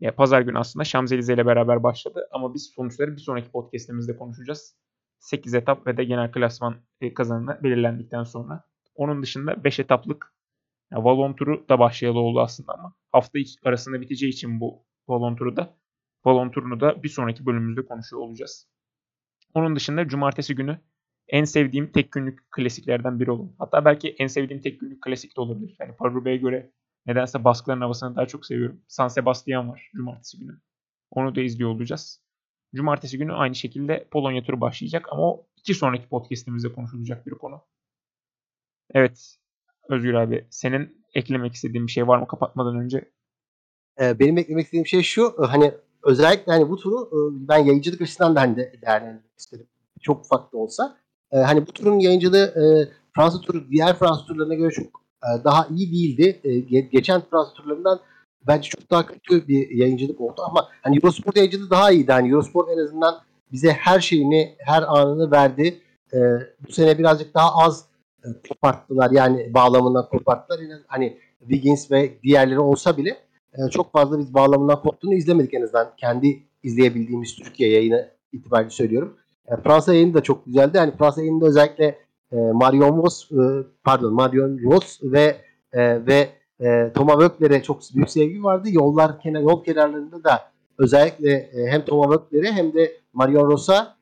[0.00, 4.76] Ya, pazar günü aslında Şamzelize ile beraber başladı ama biz sonuçları bir sonraki podcast'imizde konuşacağız.
[5.18, 8.64] 8 etap ve de genel klasman e, kazananı belirlendikten sonra.
[8.94, 10.34] Onun dışında 5 etaplık
[10.92, 15.56] yani Valon turu da başlayalı oldu aslında ama hafta arasında biteceği için bu Valon turu
[15.56, 15.76] da
[16.24, 18.68] Valon turunu da bir sonraki bölümümüzde konuşuyor olacağız.
[19.54, 20.80] Onun dışında cumartesi günü
[21.28, 23.48] en sevdiğim tek günlük klasiklerden biri olur.
[23.58, 25.76] Hatta belki en sevdiğim tek günlük klasik de olabilir.
[25.80, 26.72] Yani Parubey'e göre
[27.06, 28.82] nedense baskıların havasını daha çok seviyorum.
[28.88, 30.60] San Sebastian var cumartesi günü.
[31.10, 32.22] Onu da izliyor olacağız.
[32.74, 37.62] Cumartesi günü aynı şekilde Polonya turu başlayacak ama o iki sonraki podcastimizde konuşulacak bir konu.
[38.94, 39.36] Evet
[39.90, 43.10] Özgür abi senin eklemek istediğin bir şey var mı kapatmadan önce?
[44.00, 45.72] Ee, benim eklemek istediğim şey şu hani
[46.02, 49.66] özellikle hani bu turu e, ben yayıncılık açısından da hani de değerlendirmek istedim.
[50.02, 50.96] Çok ufak da olsa.
[51.32, 52.62] Ee, hani bu turun yayıncılığı e,
[53.14, 54.86] Fransa turu diğer Fransa turlarına göre çok
[55.24, 56.40] e, daha iyi değildi.
[56.92, 58.00] Geçen Fransa turlarından
[58.46, 62.12] bence çok daha kötü bir yayıncılık oldu ama hani Eurosport yayıncılığı daha iyiydi.
[62.12, 63.20] Hani Eurosport en azından
[63.52, 65.80] bize her şeyini, her anını verdi.
[66.68, 67.89] Bu sene birazcık daha az
[68.48, 69.10] koparttılar.
[69.10, 70.58] Yani bağlamından koparttılar.
[70.58, 73.16] Yani hani Wiggins ve diğerleri olsa bile
[73.70, 75.92] çok fazla biz bağlamından koptuğunu izlemedik en azından.
[75.96, 79.16] Kendi izleyebildiğimiz Türkiye yayını itibariyle söylüyorum.
[79.64, 80.76] Fransa yayını da çok güzeldi.
[80.76, 81.98] Yani Fransa yayında özellikle
[82.32, 83.28] Marion Vos
[83.84, 85.36] pardon Marion Ross ve
[85.74, 86.28] ve
[86.94, 88.68] Thomas Wöckler'e çok büyük sevgi vardı.
[88.72, 93.96] Yollar kenar yol kenarlarında da özellikle hem Thomas Wöckler'e hem de Marion Ross'a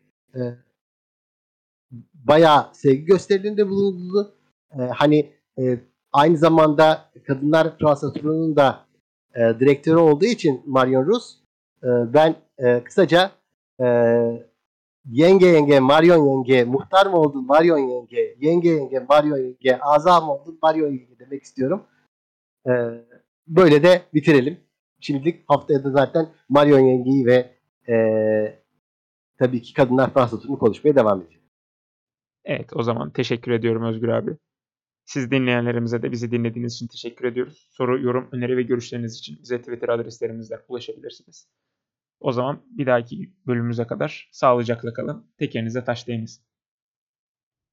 [2.25, 4.35] bayağı sevgi gösterildiğinde bulundu.
[4.73, 5.79] E, hani e,
[6.13, 8.87] aynı zamanda Kadınlar Fransa turunun da
[9.35, 11.39] e, direktörü olduğu için Marion Rus
[11.83, 13.31] e, ben e, kısaca
[13.81, 13.87] e,
[15.11, 20.33] yenge yenge Marion yenge muhtar mı oldun Marion yenge yenge yenge Marion yenge azam mı
[20.33, 21.83] oldun Marion yenge demek istiyorum.
[22.67, 22.73] E,
[23.47, 24.61] böyle de bitirelim.
[25.01, 27.51] Şimdilik haftaya da zaten Marion yengeyi ve
[27.89, 27.95] e,
[29.39, 31.38] tabii ki Kadınlar Fransa turunu konuşmaya devam edeceğiz.
[32.45, 34.37] Evet o zaman teşekkür ediyorum Özgür abi.
[35.05, 37.69] Siz dinleyenlerimize de bizi dinlediğiniz için teşekkür ediyoruz.
[37.71, 41.49] Soru, yorum, öneri ve görüşleriniz için bize Twitter adreslerimizden ulaşabilirsiniz.
[42.21, 45.27] O zaman bir dahaki bölümümüze kadar sağlıcakla kalın.
[45.39, 46.45] Tekerinize taş değmesin.